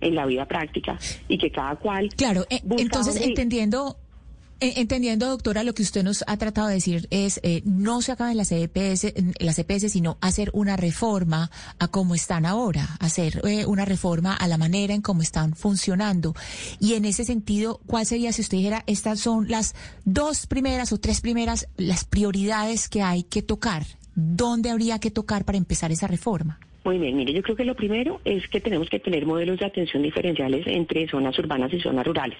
en 0.00 0.14
la 0.14 0.26
vida 0.26 0.46
práctica 0.46 0.98
y 1.28 1.38
que 1.38 1.50
cada 1.50 1.76
cual... 1.76 2.08
Claro, 2.16 2.46
eh, 2.50 2.60
entonces 2.78 3.20
entendiendo 3.20 3.96
Entendiendo, 4.62 5.26
doctora, 5.26 5.64
lo 5.64 5.72
que 5.72 5.82
usted 5.82 6.02
nos 6.02 6.22
ha 6.26 6.36
tratado 6.36 6.68
de 6.68 6.74
decir 6.74 7.08
es 7.10 7.40
eh, 7.42 7.62
no 7.64 8.02
se 8.02 8.12
acaben 8.12 8.36
las 8.36 8.52
EPS, 8.52 9.14
las 9.38 9.58
EPS, 9.58 9.90
sino 9.90 10.18
hacer 10.20 10.50
una 10.52 10.76
reforma 10.76 11.50
a 11.78 11.88
cómo 11.88 12.14
están 12.14 12.44
ahora, 12.44 12.86
hacer 13.00 13.40
eh, 13.48 13.64
una 13.64 13.86
reforma 13.86 14.36
a 14.36 14.46
la 14.48 14.58
manera 14.58 14.92
en 14.92 15.00
cómo 15.00 15.22
están 15.22 15.54
funcionando. 15.54 16.34
Y 16.78 16.92
en 16.92 17.06
ese 17.06 17.24
sentido, 17.24 17.80
¿cuál 17.86 18.04
sería, 18.04 18.32
si 18.32 18.42
usted 18.42 18.58
dijera, 18.58 18.84
estas 18.86 19.20
son 19.20 19.48
las 19.48 19.74
dos 20.04 20.46
primeras 20.46 20.92
o 20.92 21.00
tres 21.00 21.22
primeras, 21.22 21.66
las 21.78 22.04
prioridades 22.04 22.90
que 22.90 23.00
hay 23.00 23.22
que 23.22 23.40
tocar? 23.40 23.84
¿Dónde 24.14 24.68
habría 24.68 24.98
que 24.98 25.10
tocar 25.10 25.46
para 25.46 25.56
empezar 25.56 25.90
esa 25.90 26.06
reforma? 26.06 26.60
Muy 26.84 26.98
bien, 26.98 27.16
mire, 27.16 27.32
yo 27.32 27.42
creo 27.42 27.56
que 27.56 27.64
lo 27.64 27.76
primero 27.76 28.20
es 28.26 28.46
que 28.48 28.60
tenemos 28.60 28.90
que 28.90 29.00
tener 29.00 29.24
modelos 29.24 29.58
de 29.58 29.64
atención 29.64 30.02
diferenciales 30.02 30.66
entre 30.66 31.08
zonas 31.08 31.38
urbanas 31.38 31.72
y 31.72 31.80
zonas 31.80 32.06
rurales. 32.06 32.38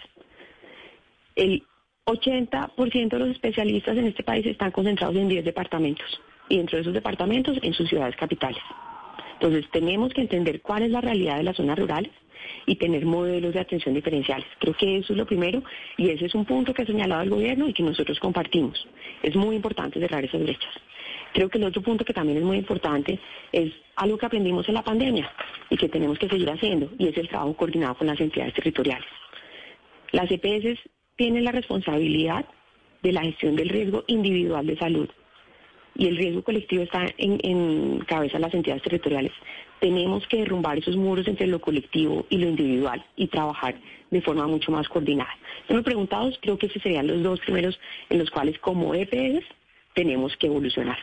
El 1.34 1.62
80% 2.10 3.08
de 3.08 3.18
los 3.18 3.28
especialistas 3.30 3.96
en 3.96 4.06
este 4.06 4.22
país 4.22 4.44
están 4.46 4.70
concentrados 4.70 5.16
en 5.16 5.28
10 5.28 5.44
departamentos 5.44 6.20
y 6.48 6.56
dentro 6.56 6.76
de 6.76 6.82
esos 6.82 6.94
departamentos 6.94 7.58
en 7.62 7.72
sus 7.72 7.88
ciudades 7.88 8.16
capitales. 8.16 8.62
Entonces 9.34 9.70
tenemos 9.70 10.12
que 10.12 10.20
entender 10.20 10.60
cuál 10.60 10.82
es 10.82 10.90
la 10.90 11.00
realidad 11.00 11.38
de 11.38 11.44
las 11.44 11.56
zonas 11.56 11.78
rurales 11.78 12.12
y 12.66 12.76
tener 12.76 13.06
modelos 13.06 13.54
de 13.54 13.60
atención 13.60 13.94
diferenciales. 13.94 14.46
Creo 14.58 14.74
que 14.74 14.98
eso 14.98 15.12
es 15.12 15.18
lo 15.18 15.26
primero 15.26 15.62
y 15.96 16.10
ese 16.10 16.26
es 16.26 16.34
un 16.34 16.44
punto 16.44 16.74
que 16.74 16.82
ha 16.82 16.86
señalado 16.86 17.22
el 17.22 17.30
gobierno 17.30 17.68
y 17.68 17.72
que 17.72 17.82
nosotros 17.82 18.18
compartimos. 18.18 18.86
Es 19.22 19.34
muy 19.36 19.56
importante 19.56 20.00
cerrar 20.00 20.24
esas 20.24 20.42
brechas. 20.42 20.74
Creo 21.32 21.48
que 21.48 21.58
el 21.58 21.64
otro 21.64 21.80
punto 21.80 22.04
que 22.04 22.12
también 22.12 22.38
es 22.38 22.44
muy 22.44 22.58
importante 22.58 23.18
es 23.52 23.72
algo 23.96 24.18
que 24.18 24.26
aprendimos 24.26 24.68
en 24.68 24.74
la 24.74 24.82
pandemia 24.82 25.30
y 25.68 25.76
que 25.76 25.88
tenemos 25.88 26.18
que 26.18 26.28
seguir 26.28 26.50
haciendo 26.50 26.90
y 26.98 27.08
es 27.08 27.16
el 27.16 27.28
trabajo 27.28 27.54
coordinado 27.54 27.94
con 27.94 28.08
las 28.08 28.20
entidades 28.20 28.54
territoriales. 28.54 29.08
Las 30.12 30.28
EPS 30.30 30.80
tiene 31.20 31.42
la 31.42 31.52
responsabilidad 31.52 32.46
de 33.02 33.12
la 33.12 33.20
gestión 33.20 33.54
del 33.54 33.68
riesgo 33.68 34.04
individual 34.06 34.66
de 34.66 34.78
salud 34.78 35.06
y 35.94 36.06
el 36.06 36.16
riesgo 36.16 36.42
colectivo 36.42 36.82
está 36.82 37.08
en, 37.18 37.98
cabeza 38.06 38.38
de 38.38 38.44
las 38.44 38.54
entidades 38.54 38.82
territoriales. 38.82 39.32
Tenemos 39.80 40.26
que 40.28 40.38
derrumbar 40.38 40.78
esos 40.78 40.96
muros 40.96 41.28
entre 41.28 41.46
lo 41.46 41.60
colectivo 41.60 42.24
y 42.30 42.38
lo 42.38 42.48
individual 42.48 43.04
y 43.16 43.26
trabajar 43.26 43.74
de 44.10 44.22
forma 44.22 44.46
mucho 44.46 44.72
más 44.72 44.88
coordinada. 44.88 45.36
me 45.68 45.82
preguntados, 45.82 46.38
creo 46.40 46.56
que 46.56 46.68
esos 46.68 46.82
serían 46.82 47.06
los 47.06 47.22
dos 47.22 47.38
primeros 47.40 47.78
en 48.08 48.18
los 48.18 48.30
cuales 48.30 48.58
como 48.58 48.94
EPS 48.94 49.44
tenemos 49.92 50.34
que 50.38 50.46
evolucionar. 50.46 51.00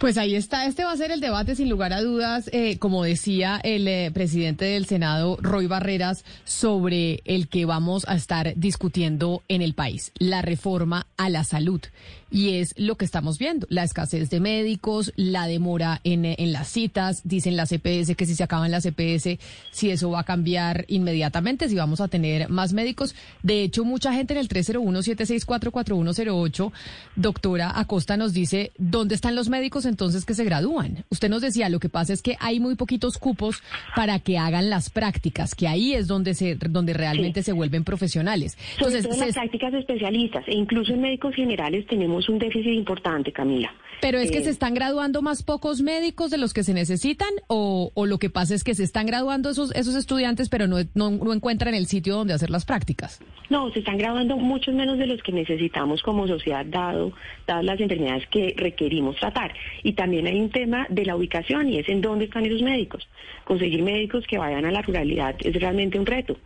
Pues 0.00 0.16
ahí 0.16 0.34
está, 0.34 0.64
este 0.64 0.82
va 0.82 0.92
a 0.92 0.96
ser 0.96 1.10
el 1.10 1.20
debate 1.20 1.54
sin 1.54 1.68
lugar 1.68 1.92
a 1.92 2.00
dudas, 2.00 2.48
eh, 2.54 2.78
como 2.78 3.04
decía 3.04 3.60
el 3.62 3.86
eh, 3.86 4.10
presidente 4.10 4.64
del 4.64 4.86
Senado, 4.86 5.36
Roy 5.42 5.66
Barreras, 5.66 6.24
sobre 6.44 7.20
el 7.26 7.48
que 7.48 7.66
vamos 7.66 8.08
a 8.08 8.14
estar 8.14 8.54
discutiendo 8.56 9.42
en 9.48 9.60
el 9.60 9.74
país, 9.74 10.12
la 10.18 10.40
reforma 10.40 11.06
a 11.18 11.28
la 11.28 11.44
salud 11.44 11.82
y 12.30 12.58
es 12.58 12.74
lo 12.78 12.96
que 12.96 13.04
estamos 13.04 13.38
viendo, 13.38 13.66
la 13.70 13.84
escasez 13.84 14.30
de 14.30 14.40
médicos, 14.40 15.12
la 15.16 15.46
demora 15.46 16.00
en, 16.04 16.24
en 16.24 16.52
las 16.52 16.68
citas, 16.68 17.22
dicen 17.24 17.56
las 17.56 17.72
EPS 17.72 18.14
que 18.16 18.26
si 18.26 18.34
se 18.34 18.44
acaban 18.44 18.70
las 18.70 18.86
EPS, 18.86 19.38
si 19.70 19.90
eso 19.90 20.10
va 20.10 20.20
a 20.20 20.24
cambiar 20.24 20.84
inmediatamente, 20.88 21.68
si 21.68 21.74
vamos 21.74 22.00
a 22.00 22.08
tener 22.08 22.48
más 22.48 22.72
médicos. 22.72 23.14
De 23.42 23.62
hecho, 23.62 23.84
mucha 23.84 24.12
gente 24.12 24.34
en 24.34 24.40
el 24.40 24.48
301-764-4108, 24.48 26.72
doctora 27.16 27.78
Acosta 27.78 28.16
nos 28.16 28.32
dice, 28.32 28.72
¿dónde 28.78 29.14
están 29.14 29.34
los 29.34 29.48
médicos 29.48 29.84
entonces 29.84 30.24
que 30.24 30.34
se 30.34 30.44
gradúan? 30.44 31.04
Usted 31.10 31.28
nos 31.28 31.42
decía, 31.42 31.68
lo 31.68 31.80
que 31.80 31.88
pasa 31.88 32.12
es 32.12 32.22
que 32.22 32.36
hay 32.40 32.60
muy 32.60 32.76
poquitos 32.76 33.18
cupos 33.18 33.62
para 33.96 34.20
que 34.20 34.38
hagan 34.38 34.70
las 34.70 34.90
prácticas, 34.90 35.54
que 35.54 35.68
ahí 35.68 35.94
es 35.94 36.06
donde 36.06 36.34
se 36.34 36.56
donde 36.56 36.92
realmente 36.92 37.42
se 37.42 37.52
vuelven 37.52 37.84
profesionales. 37.84 38.58
Entonces, 38.76 39.06
las 39.18 39.34
prácticas 39.34 39.74
especialistas 39.74 40.44
e 40.46 40.54
incluso 40.54 40.92
en 40.92 41.00
médicos 41.00 41.34
generales 41.34 41.86
tenemos 41.86 42.19
un 42.28 42.38
déficit 42.38 42.72
importante, 42.72 43.32
Camila. 43.32 43.72
Pero 44.00 44.18
es 44.18 44.30
que 44.30 44.38
eh, 44.38 44.44
se 44.44 44.50
están 44.50 44.74
graduando 44.74 45.20
más 45.22 45.42
pocos 45.42 45.82
médicos 45.82 46.30
de 46.30 46.38
los 46.38 46.54
que 46.54 46.64
se 46.64 46.72
necesitan 46.72 47.28
o, 47.48 47.92
lo 48.06 48.18
que 48.18 48.30
pasa 48.30 48.54
es 48.54 48.64
que 48.64 48.74
se 48.74 48.82
están 48.82 49.06
graduando 49.06 49.50
esos, 49.50 49.74
esos 49.74 49.94
estudiantes 49.94 50.48
pero 50.48 50.66
no, 50.66 50.78
no, 50.94 51.32
encuentran 51.32 51.74
el 51.74 51.86
sitio 51.86 52.16
donde 52.16 52.34
hacer 52.34 52.50
las 52.50 52.64
prácticas. 52.64 53.20
No, 53.50 53.70
se 53.72 53.80
están 53.80 53.98
graduando 53.98 54.36
muchos 54.36 54.74
menos 54.74 54.98
de 54.98 55.06
los 55.06 55.22
que 55.22 55.32
necesitamos 55.32 56.02
como 56.02 56.26
sociedad 56.26 56.64
dado 56.64 57.12
dadas 57.46 57.64
las 57.64 57.80
enfermedades 57.80 58.26
que 58.28 58.54
requerimos 58.56 59.16
tratar. 59.16 59.52
Y 59.82 59.92
también 59.92 60.26
hay 60.26 60.40
un 60.40 60.50
tema 60.50 60.86
de 60.88 61.04
la 61.04 61.16
ubicación 61.16 61.68
y 61.68 61.78
es 61.78 61.88
en 61.88 62.00
dónde 62.00 62.24
están 62.24 62.46
esos 62.46 62.62
médicos. 62.62 63.06
Conseguir 63.44 63.82
médicos 63.82 64.26
que 64.26 64.38
vayan 64.38 64.64
a 64.64 64.70
la 64.70 64.82
ruralidad 64.82 65.36
es 65.40 65.54
realmente 65.60 65.98
un 65.98 66.06
reto 66.06 66.36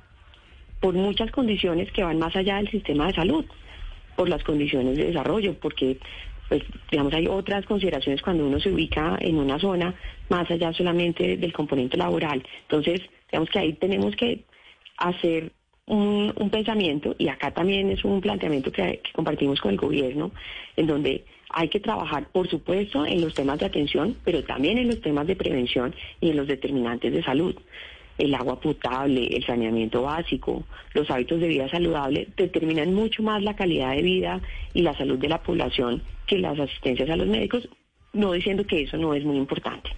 por 0.80 0.94
muchas 0.94 1.30
condiciones 1.30 1.90
que 1.92 2.02
van 2.02 2.18
más 2.18 2.34
allá 2.36 2.56
del 2.56 2.70
sistema 2.70 3.06
de 3.06 3.14
salud 3.14 3.44
por 4.16 4.28
las 4.28 4.42
condiciones 4.44 4.96
de 4.96 5.06
desarrollo, 5.06 5.54
porque 5.54 5.98
pues 6.48 6.62
digamos 6.90 7.12
hay 7.14 7.26
otras 7.26 7.64
consideraciones 7.66 8.22
cuando 8.22 8.46
uno 8.46 8.60
se 8.60 8.70
ubica 8.70 9.16
en 9.20 9.36
una 9.36 9.58
zona 9.58 9.94
más 10.28 10.50
allá 10.50 10.72
solamente 10.72 11.36
del 11.36 11.52
componente 11.52 11.96
laboral. 11.96 12.42
Entonces, 12.62 13.00
digamos 13.30 13.50
que 13.50 13.58
ahí 13.58 13.72
tenemos 13.74 14.14
que 14.16 14.44
hacer 14.98 15.52
un, 15.86 16.32
pensamiento 16.50 17.14
y 17.18 17.28
acá 17.28 17.50
también 17.50 17.90
es 17.90 18.04
un 18.04 18.20
planteamiento 18.20 18.70
que, 18.72 19.00
compartimos 19.12 19.60
con 19.60 19.72
el 19.72 19.76
gobierno 19.76 20.30
en 20.76 20.86
donde 20.86 21.24
hay 21.50 21.68
que 21.68 21.80
trabajar, 21.80 22.28
por 22.32 22.48
supuesto, 22.48 23.06
en 23.06 23.20
los 23.20 23.34
temas 23.34 23.58
de 23.58 23.66
atención, 23.66 24.16
pero 24.24 24.42
también 24.44 24.78
en 24.78 24.88
los 24.88 25.00
temas 25.00 25.26
de 25.26 25.36
prevención 25.36 25.94
y 26.20 26.30
en 26.30 26.36
los 26.36 26.46
determinantes 26.48 27.12
de 27.12 27.22
salud 27.22 27.54
el 28.18 28.34
agua 28.34 28.60
potable, 28.60 29.26
el 29.26 29.44
saneamiento 29.44 30.02
básico, 30.02 30.64
los 30.92 31.10
hábitos 31.10 31.40
de 31.40 31.48
vida 31.48 31.68
saludable 31.68 32.28
determinan 32.36 32.94
mucho 32.94 33.22
más 33.22 33.42
la 33.42 33.56
calidad 33.56 33.94
de 33.94 34.02
vida 34.02 34.40
y 34.72 34.82
la 34.82 34.96
salud 34.96 35.18
de 35.18 35.28
la 35.28 35.42
población 35.42 36.02
que 36.26 36.38
las 36.38 36.58
asistencias 36.58 37.10
a 37.10 37.16
los 37.16 37.26
médicos, 37.26 37.68
no 38.12 38.32
diciendo 38.32 38.64
que 38.64 38.82
eso 38.82 38.96
no 38.96 39.14
es 39.14 39.24
muy 39.24 39.36
importante. 39.36 39.90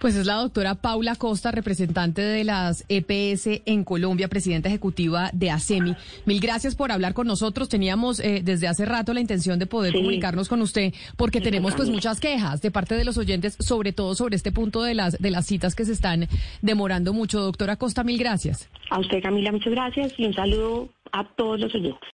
Pues 0.00 0.16
es 0.16 0.24
la 0.24 0.36
doctora 0.36 0.76
Paula 0.76 1.14
Costa, 1.14 1.50
representante 1.50 2.22
de 2.22 2.42
las 2.42 2.86
EPS 2.88 3.60
en 3.66 3.84
Colombia, 3.84 4.28
presidenta 4.28 4.70
ejecutiva 4.70 5.28
de 5.34 5.50
ASEMI. 5.50 5.94
Mil 6.24 6.40
gracias 6.40 6.74
por 6.74 6.90
hablar 6.90 7.12
con 7.12 7.26
nosotros. 7.26 7.68
Teníamos 7.68 8.18
eh, 8.18 8.40
desde 8.42 8.66
hace 8.66 8.86
rato 8.86 9.12
la 9.12 9.20
intención 9.20 9.58
de 9.58 9.66
poder 9.66 9.92
comunicarnos 9.92 10.48
con 10.48 10.62
usted 10.62 10.94
porque 11.18 11.42
tenemos 11.42 11.74
pues 11.74 11.90
muchas 11.90 12.18
quejas 12.18 12.62
de 12.62 12.70
parte 12.70 12.94
de 12.94 13.04
los 13.04 13.18
oyentes, 13.18 13.58
sobre 13.60 13.92
todo 13.92 14.14
sobre 14.14 14.36
este 14.36 14.52
punto 14.52 14.82
de 14.82 14.94
las 14.94 15.18
de 15.18 15.30
las 15.30 15.44
citas 15.44 15.74
que 15.74 15.84
se 15.84 15.92
están 15.92 16.28
demorando 16.62 17.12
mucho. 17.12 17.42
Doctora 17.42 17.76
Costa, 17.76 18.02
mil 18.02 18.18
gracias. 18.18 18.70
A 18.88 19.00
usted, 19.00 19.22
Camila, 19.22 19.52
muchas 19.52 19.74
gracias 19.74 20.14
y 20.16 20.24
un 20.24 20.32
saludo 20.32 20.88
a 21.12 21.24
todos 21.36 21.60
los 21.60 21.74
oyentes. 21.74 22.08